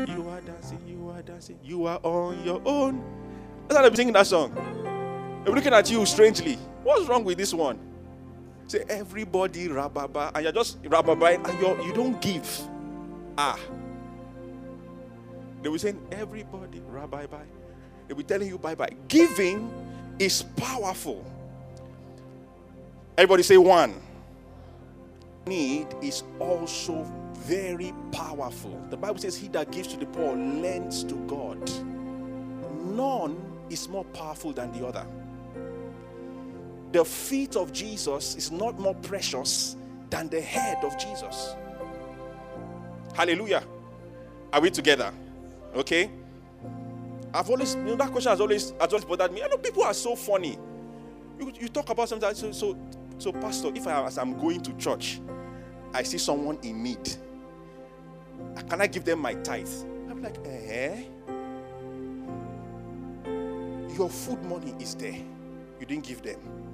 You 0.07 0.29
are 0.29 0.41
dancing, 0.41 0.79
you 0.85 1.09
are 1.09 1.23
dancing, 1.23 1.57
you 1.63 1.87
are 1.87 1.99
on 2.03 2.45
your 2.45 2.61
own. 2.65 3.03
That's 3.67 3.79
how 3.79 3.85
I'm 3.87 3.95
singing 3.95 4.13
that 4.13 4.27
song. 4.27 4.55
I'm 5.47 5.55
looking 5.55 5.73
at 5.73 5.89
you 5.89 6.05
strangely. 6.05 6.59
What's 6.83 7.07
wrong 7.07 7.23
with 7.23 7.39
this 7.39 7.51
one? 7.51 7.94
Say 8.67 8.83
everybody 8.89 9.67
rababa, 9.67 10.31
and 10.33 10.43
you're 10.43 10.51
just 10.51 10.81
rababa, 10.83 11.35
and 11.47 11.59
you're, 11.61 11.79
you 11.81 11.93
don't 11.93 12.19
give. 12.21 12.61
Ah. 13.37 13.59
They 15.61 15.69
will 15.69 15.79
say 15.79 15.95
everybody 16.11 16.81
rabbi 16.87 17.25
bye. 17.25 17.39
They 18.07 18.13
will 18.13 18.23
telling 18.23 18.47
you 18.47 18.57
bye 18.57 18.75
bye. 18.75 18.89
Giving 19.07 19.71
is 20.19 20.43
powerful. 20.55 21.25
Everybody 23.17 23.43
say 23.43 23.57
one. 23.57 23.93
Need 25.47 25.87
is 26.01 26.23
also 26.39 27.03
very 27.37 27.93
powerful. 28.11 28.81
The 28.89 28.97
Bible 28.97 29.19
says, 29.19 29.37
He 29.37 29.47
that 29.49 29.71
gives 29.71 29.89
to 29.89 29.97
the 29.97 30.05
poor 30.07 30.35
lends 30.35 31.03
to 31.05 31.15
God. 31.27 31.59
None 32.95 33.37
is 33.69 33.87
more 33.87 34.05
powerful 34.05 34.53
than 34.53 34.71
the 34.71 34.85
other 34.85 35.05
the 36.95 37.03
feet 37.03 37.57
of 37.57 37.73
Jesus 37.73 38.35
is 38.37 38.53
not 38.53 38.79
more 38.79 38.95
precious 38.95 39.75
than 40.09 40.29
the 40.29 40.39
head 40.39 40.77
of 40.81 40.97
Jesus. 40.97 41.53
Hallelujah. 43.13 43.65
Are 44.53 44.61
we 44.61 44.71
together? 44.71 45.11
Okay. 45.75 46.09
I've 47.33 47.49
always, 47.49 47.75
you 47.75 47.81
know, 47.81 47.95
that 47.97 48.11
question 48.11 48.29
has 48.29 48.39
always, 48.39 48.71
has 48.79 48.93
always 48.93 49.03
bothered 49.03 49.33
me. 49.33 49.43
I 49.43 49.47
know 49.47 49.57
people 49.57 49.83
are 49.83 49.93
so 49.93 50.15
funny. 50.15 50.57
You, 51.37 51.51
you 51.59 51.67
talk 51.67 51.89
about 51.89 52.07
something, 52.07 52.33
so, 52.33 52.53
so, 52.53 52.77
so, 53.17 53.33
Pastor, 53.33 53.71
if 53.75 53.85
I, 53.87 54.05
as 54.05 54.17
I'm 54.17 54.39
going 54.39 54.61
to 54.61 54.73
church, 54.77 55.19
I 55.93 56.01
see 56.01 56.17
someone 56.17 56.59
in 56.63 56.81
need, 56.81 57.13
can 58.69 58.79
I 58.79 58.87
give 58.87 59.03
them 59.03 59.19
my 59.19 59.33
tithe? 59.33 59.67
I'm 60.09 60.23
like, 60.23 60.37
eh? 60.45 61.03
Your 63.97 64.09
food 64.09 64.41
money 64.45 64.73
is 64.79 64.95
there. 64.95 65.19
You 65.81 65.85
didn't 65.85 66.05
give 66.05 66.21
them. 66.21 66.64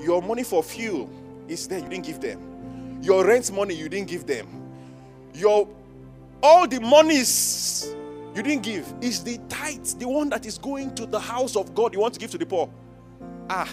Your 0.00 0.22
money 0.22 0.42
for 0.44 0.62
fuel 0.62 1.08
is 1.48 1.66
there, 1.68 1.78
you 1.78 1.88
didn't 1.88 2.06
give 2.06 2.20
them. 2.20 3.00
Your 3.02 3.24
rent 3.24 3.52
money, 3.52 3.74
you 3.74 3.88
didn't 3.88 4.08
give 4.08 4.26
them. 4.26 4.48
Your 5.34 5.68
all 6.42 6.68
the 6.68 6.80
monies 6.80 7.94
you 8.34 8.42
didn't 8.42 8.62
give 8.62 8.92
is 9.00 9.22
the 9.22 9.38
tithe, 9.48 9.86
the 9.98 10.08
one 10.08 10.28
that 10.30 10.44
is 10.44 10.58
going 10.58 10.94
to 10.96 11.06
the 11.06 11.20
house 11.20 11.56
of 11.56 11.74
God. 11.74 11.94
You 11.94 12.00
want 12.00 12.14
to 12.14 12.20
give 12.20 12.30
to 12.32 12.38
the 12.38 12.46
poor. 12.46 12.68
Ah, 13.48 13.68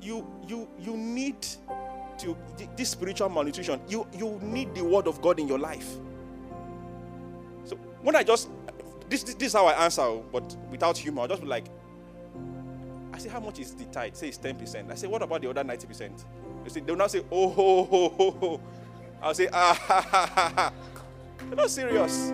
you 0.00 0.26
you 0.46 0.68
you 0.80 0.96
need 0.96 1.46
to 2.18 2.36
this 2.76 2.90
spiritual 2.90 3.28
malnutrition. 3.28 3.80
You 3.88 4.06
you 4.12 4.38
need 4.42 4.74
the 4.74 4.84
word 4.84 5.06
of 5.06 5.20
God 5.22 5.38
in 5.38 5.48
your 5.48 5.58
life. 5.58 5.96
So 7.64 7.76
when 8.02 8.16
I 8.16 8.22
just 8.22 8.48
this 9.08 9.22
this, 9.22 9.34
this 9.34 9.48
is 9.48 9.52
how 9.54 9.66
I 9.66 9.84
answer, 9.84 10.20
but 10.32 10.56
without 10.70 10.98
humor, 10.98 11.22
I'll 11.22 11.28
just 11.28 11.42
be 11.42 11.48
like, 11.48 11.66
I 13.14 13.18
say, 13.18 13.28
how 13.28 13.38
much 13.38 13.60
is 13.60 13.72
the 13.74 13.84
tithe? 13.84 14.16
Say 14.16 14.26
it's 14.26 14.38
10%. 14.38 14.90
I 14.90 14.96
say, 14.96 15.06
what 15.06 15.22
about 15.22 15.40
the 15.40 15.48
other 15.48 15.62
90%? 15.62 16.24
They 16.64 16.68
say, 16.68 16.80
they'll 16.80 16.96
now 16.96 17.06
say, 17.06 17.24
oh, 17.30 17.48
ho, 17.48 17.84
ho, 17.84 18.08
ho, 18.08 18.30
ho. 18.32 18.60
I'll 19.22 19.34
say, 19.34 19.48
ah, 19.52 19.72
ha, 19.80 20.00
ha, 20.00 20.26
ha, 20.34 20.52
ha. 20.56 20.72
You're 21.46 21.54
not 21.54 21.70
serious. 21.70 22.32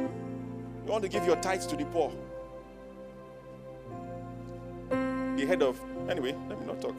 You 0.86 0.90
want 0.90 1.02
to 1.02 1.10
give 1.10 1.26
your 1.26 1.36
tithes 1.36 1.66
to 1.66 1.76
the 1.76 1.84
poor. 1.84 2.10
The 4.88 5.44
head 5.46 5.62
of, 5.62 5.78
anyway, 6.08 6.34
let 6.48 6.58
me 6.58 6.66
not 6.66 6.80
talk. 6.80 6.96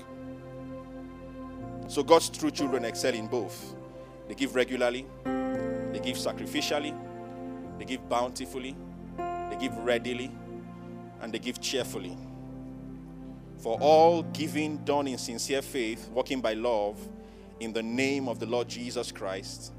So 1.87 2.03
God's 2.03 2.29
true 2.29 2.51
children 2.51 2.85
excel 2.85 3.15
in 3.15 3.25
both. 3.25 3.73
They 4.27 4.35
give 4.35 4.53
regularly, 4.53 5.07
they 5.25 5.99
give 6.03 6.17
sacrificially, 6.17 6.95
they 7.79 7.85
give 7.85 8.07
bountifully, 8.07 8.75
they 9.17 9.57
give 9.59 9.75
readily, 9.79 10.31
and 11.21 11.33
they 11.33 11.39
give 11.39 11.59
cheerfully. 11.59 12.15
For 13.61 13.77
all 13.79 14.23
giving 14.23 14.77
done 14.77 15.07
in 15.07 15.19
sincere 15.19 15.61
faith, 15.61 16.09
walking 16.09 16.41
by 16.41 16.53
love, 16.53 16.97
in 17.59 17.71
the 17.71 17.83
name 17.83 18.27
of 18.27 18.39
the 18.39 18.47
Lord 18.47 18.67
Jesus 18.67 19.11
Christ, 19.11 19.71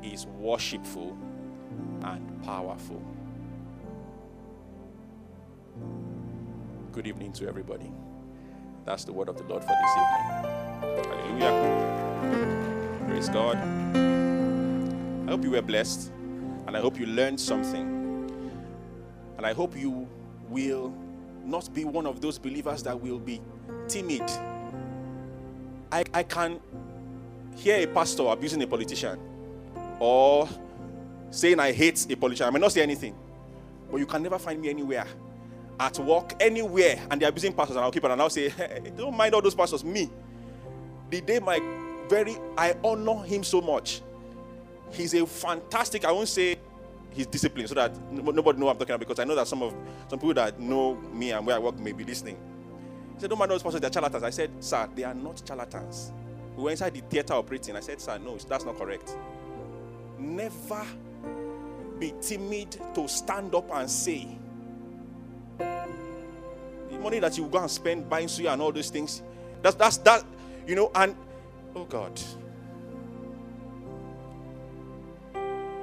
is 0.00 0.26
worshipful 0.26 1.18
and 2.02 2.42
powerful. 2.44 3.02
Good 6.92 7.08
evening 7.08 7.32
to 7.32 7.48
everybody. 7.48 7.90
That's 8.84 9.02
the 9.02 9.12
word 9.12 9.28
of 9.28 9.36
the 9.36 9.44
Lord 9.44 9.64
for 9.64 9.74
this 9.74 9.90
evening. 9.98 11.10
Hallelujah. 11.40 13.06
Praise 13.08 13.28
God. 13.28 13.56
I 15.26 15.30
hope 15.32 15.42
you 15.42 15.50
were 15.50 15.62
blessed 15.62 16.12
and 16.68 16.76
I 16.76 16.80
hope 16.80 16.96
you 16.96 17.06
learned 17.06 17.40
something. 17.40 18.04
And 19.36 19.44
I 19.44 19.52
hope 19.52 19.76
you 19.76 20.06
will 20.48 20.94
not 21.46 21.72
be 21.72 21.84
one 21.84 22.06
of 22.06 22.20
those 22.20 22.38
believers 22.38 22.82
that 22.82 23.00
will 23.00 23.18
be 23.18 23.40
timid. 23.88 24.22
I, 25.90 26.04
I 26.12 26.22
can 26.22 26.60
hear 27.56 27.76
a 27.82 27.86
pastor 27.86 28.24
abusing 28.24 28.62
a 28.62 28.66
politician 28.66 29.18
or 29.98 30.48
saying 31.30 31.60
I 31.60 31.72
hate 31.72 32.06
a 32.10 32.16
politician. 32.16 32.46
I 32.46 32.50
may 32.50 32.58
not 32.58 32.72
say 32.72 32.82
anything, 32.82 33.14
but 33.90 33.98
you 33.98 34.06
can 34.06 34.22
never 34.22 34.38
find 34.38 34.60
me 34.60 34.68
anywhere 34.68 35.06
at 35.78 35.98
work, 35.98 36.34
anywhere, 36.40 37.00
and 37.10 37.20
they're 37.20 37.28
abusing 37.28 37.52
pastors, 37.52 37.76
and 37.76 37.84
I'll 37.84 37.90
keep 37.90 38.04
it 38.04 38.10
and 38.10 38.20
I'll 38.20 38.30
say, 38.30 38.48
hey, 38.50 38.92
Don't 38.96 39.16
mind 39.16 39.34
all 39.34 39.42
those 39.42 39.54
pastors. 39.54 39.84
Me, 39.84 40.10
the 41.10 41.20
day 41.20 41.38
my 41.38 41.60
very, 42.08 42.36
I 42.56 42.74
honor 42.82 43.22
him 43.24 43.44
so 43.44 43.60
much. 43.60 44.00
He's 44.92 45.14
a 45.14 45.26
fantastic, 45.26 46.04
I 46.04 46.12
won't 46.12 46.28
say 46.28 46.56
his 47.10 47.26
discipline 47.26 47.66
so 47.66 47.74
that 47.74 47.96
nobody 48.12 48.58
know 48.58 48.68
I'm 48.68 48.76
talking 48.76 48.94
about 48.94 49.00
because 49.00 49.18
I 49.18 49.24
know 49.24 49.34
that 49.34 49.48
some 49.48 49.62
of 49.62 49.74
some 50.08 50.18
people 50.18 50.34
that 50.34 50.60
know 50.60 50.96
me 51.12 51.32
and 51.32 51.46
where 51.46 51.56
I 51.56 51.58
work 51.58 51.78
may 51.78 51.92
be 51.92 52.04
listening. 52.04 52.36
He 53.14 53.20
said, 53.20 53.30
Don't 53.30 53.38
mind 53.38 53.50
those 53.50 53.62
they're 53.80 53.92
charlatans. 53.92 54.22
I 54.22 54.30
said, 54.30 54.50
Sir, 54.60 54.88
they 54.94 55.04
are 55.04 55.14
not 55.14 55.42
charlatans. 55.46 56.12
We 56.56 56.62
were 56.64 56.70
inside 56.70 56.94
the 56.94 57.00
theater 57.00 57.34
operating. 57.34 57.76
I 57.76 57.80
said, 57.80 58.00
Sir, 58.00 58.18
no, 58.18 58.36
that's 58.36 58.64
not 58.64 58.76
correct. 58.76 59.16
Never 60.18 60.84
be 61.98 62.12
timid 62.20 62.78
to 62.94 63.08
stand 63.08 63.54
up 63.54 63.70
and 63.72 63.90
say, 63.90 64.28
The 65.58 66.98
money 66.98 67.18
that 67.20 67.36
you 67.38 67.46
go 67.46 67.58
and 67.58 67.70
spend 67.70 68.08
buying 68.08 68.28
suya 68.28 68.52
and 68.52 68.62
all 68.62 68.72
those 68.72 68.90
things, 68.90 69.22
that's 69.62 69.76
that's 69.76 69.96
that 69.98 70.24
You 70.66 70.74
know, 70.74 70.90
and 70.94 71.14
oh 71.74 71.84
God. 71.84 72.20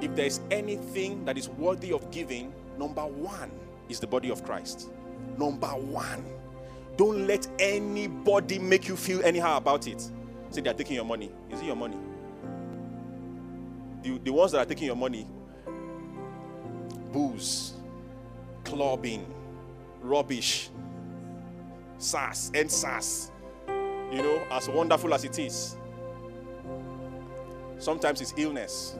If 0.00 0.14
there's 0.14 0.40
anything 0.50 1.24
that 1.24 1.38
is 1.38 1.48
worthy 1.48 1.92
of 1.92 2.10
giving, 2.10 2.52
number 2.78 3.02
one 3.02 3.50
is 3.88 4.00
the 4.00 4.06
body 4.06 4.30
of 4.30 4.44
Christ. 4.44 4.90
Number 5.38 5.68
one. 5.68 6.24
Don't 6.96 7.26
let 7.26 7.48
anybody 7.58 8.58
make 8.58 8.86
you 8.86 8.96
feel 8.96 9.22
anyhow 9.24 9.56
about 9.56 9.86
it. 9.86 10.00
Say 10.50 10.60
they 10.60 10.70
are 10.70 10.74
taking 10.74 10.94
your 10.94 11.04
money. 11.04 11.30
Is 11.50 11.60
it 11.60 11.66
your 11.66 11.76
money? 11.76 11.96
The, 14.02 14.18
the 14.18 14.30
ones 14.30 14.52
that 14.52 14.58
are 14.58 14.64
taking 14.64 14.86
your 14.86 14.96
money, 14.96 15.26
booze, 17.12 17.72
clubbing, 18.62 19.26
rubbish, 20.00 20.70
sass, 21.98 22.52
and 22.54 22.70
sass. 22.70 23.32
You 23.66 24.22
know, 24.22 24.42
as 24.50 24.68
wonderful 24.68 25.12
as 25.14 25.24
it 25.24 25.38
is, 25.38 25.76
sometimes 27.78 28.20
it's 28.20 28.34
illness. 28.36 28.94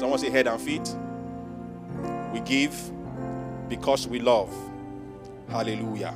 Someone 0.00 0.18
say 0.18 0.30
head 0.30 0.46
and 0.46 0.58
feet. 0.58 0.96
We 2.32 2.40
give 2.40 2.74
because 3.68 4.08
we 4.08 4.18
love. 4.18 4.50
Hallelujah. 5.50 6.14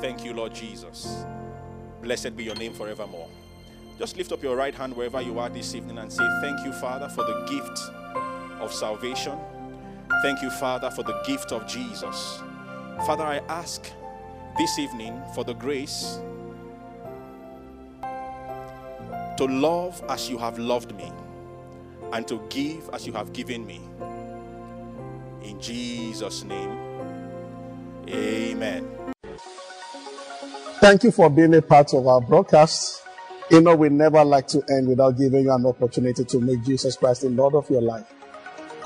Thank 0.00 0.24
you, 0.24 0.32
Lord 0.32 0.54
Jesus. 0.54 1.24
Blessed 2.02 2.36
be 2.36 2.44
your 2.44 2.54
name 2.54 2.72
forevermore. 2.72 3.28
Just 3.98 4.16
lift 4.16 4.30
up 4.30 4.44
your 4.44 4.54
right 4.54 4.72
hand 4.72 4.94
wherever 4.94 5.20
you 5.20 5.40
are 5.40 5.48
this 5.48 5.74
evening 5.74 5.98
and 5.98 6.12
say, 6.12 6.22
Thank 6.40 6.64
you, 6.64 6.72
Father, 6.74 7.08
for 7.08 7.24
the 7.24 7.44
gift 7.50 7.80
of 8.60 8.72
salvation. 8.72 9.36
Thank 10.22 10.40
you, 10.40 10.50
Father, 10.50 10.88
for 10.92 11.02
the 11.02 11.20
gift 11.26 11.50
of 11.50 11.66
Jesus. 11.66 12.38
Father, 13.04 13.24
I 13.24 13.38
ask 13.48 13.90
this 14.56 14.78
evening 14.78 15.20
for 15.34 15.42
the 15.42 15.54
grace 15.54 16.20
to 19.36 19.46
love 19.48 20.00
as 20.08 20.30
you 20.30 20.38
have 20.38 20.60
loved 20.60 20.94
me 20.94 21.10
and 22.12 22.28
to 22.28 22.40
give 22.48 22.88
as 22.92 23.06
you 23.06 23.12
have 23.12 23.32
given 23.32 23.66
me. 23.66 23.80
In 25.42 25.60
Jesus' 25.60 26.44
name, 26.44 26.78
amen. 28.08 28.88
Thank 30.80 31.04
you 31.04 31.10
for 31.10 31.30
being 31.30 31.54
a 31.54 31.62
part 31.62 31.94
of 31.94 32.06
our 32.06 32.20
broadcast. 32.20 33.02
You 33.50 33.60
know, 33.60 33.74
we 33.74 33.88
never 33.88 34.24
like 34.24 34.46
to 34.48 34.62
end 34.70 34.88
without 34.88 35.18
giving 35.18 35.44
you 35.44 35.52
an 35.52 35.66
opportunity 35.66 36.24
to 36.24 36.40
make 36.40 36.64
Jesus 36.64 36.96
Christ 36.96 37.22
the 37.22 37.30
Lord 37.30 37.54
of 37.54 37.68
your 37.70 37.82
life. 37.82 38.06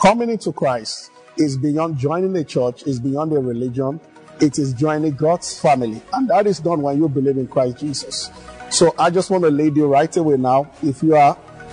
Coming 0.01 0.31
into 0.31 0.53
Christ 0.53 1.11
is 1.37 1.57
beyond 1.57 1.99
joining 1.99 2.37
a 2.37 2.45
church, 2.45 2.83
is 2.83 3.01
beyond 3.01 3.33
a 3.33 3.39
religion, 3.39 4.01
it 4.41 4.59
is 4.59 4.75
joining 4.75 5.13
God's 5.13 5.59
family. 5.59 6.03
And 6.13 6.29
that 6.29 6.47
is 6.47 6.61
done 6.61 6.83
when 6.83 6.99
you 6.99 7.09
believe 7.09 7.39
in 7.39 7.47
Christ 7.47 7.79
Jesus. 7.79 8.31
So 8.71 8.95
I 8.99 9.11
just 9.11 9.31
want 9.31 9.45
to 9.45 9.51
lead 9.51 9.77
you 9.77 9.87
right 9.87 10.15
away 10.17 10.37
now. 10.37 10.71
If 10.83 11.03
you 11.03 11.17
are, 11.17 11.39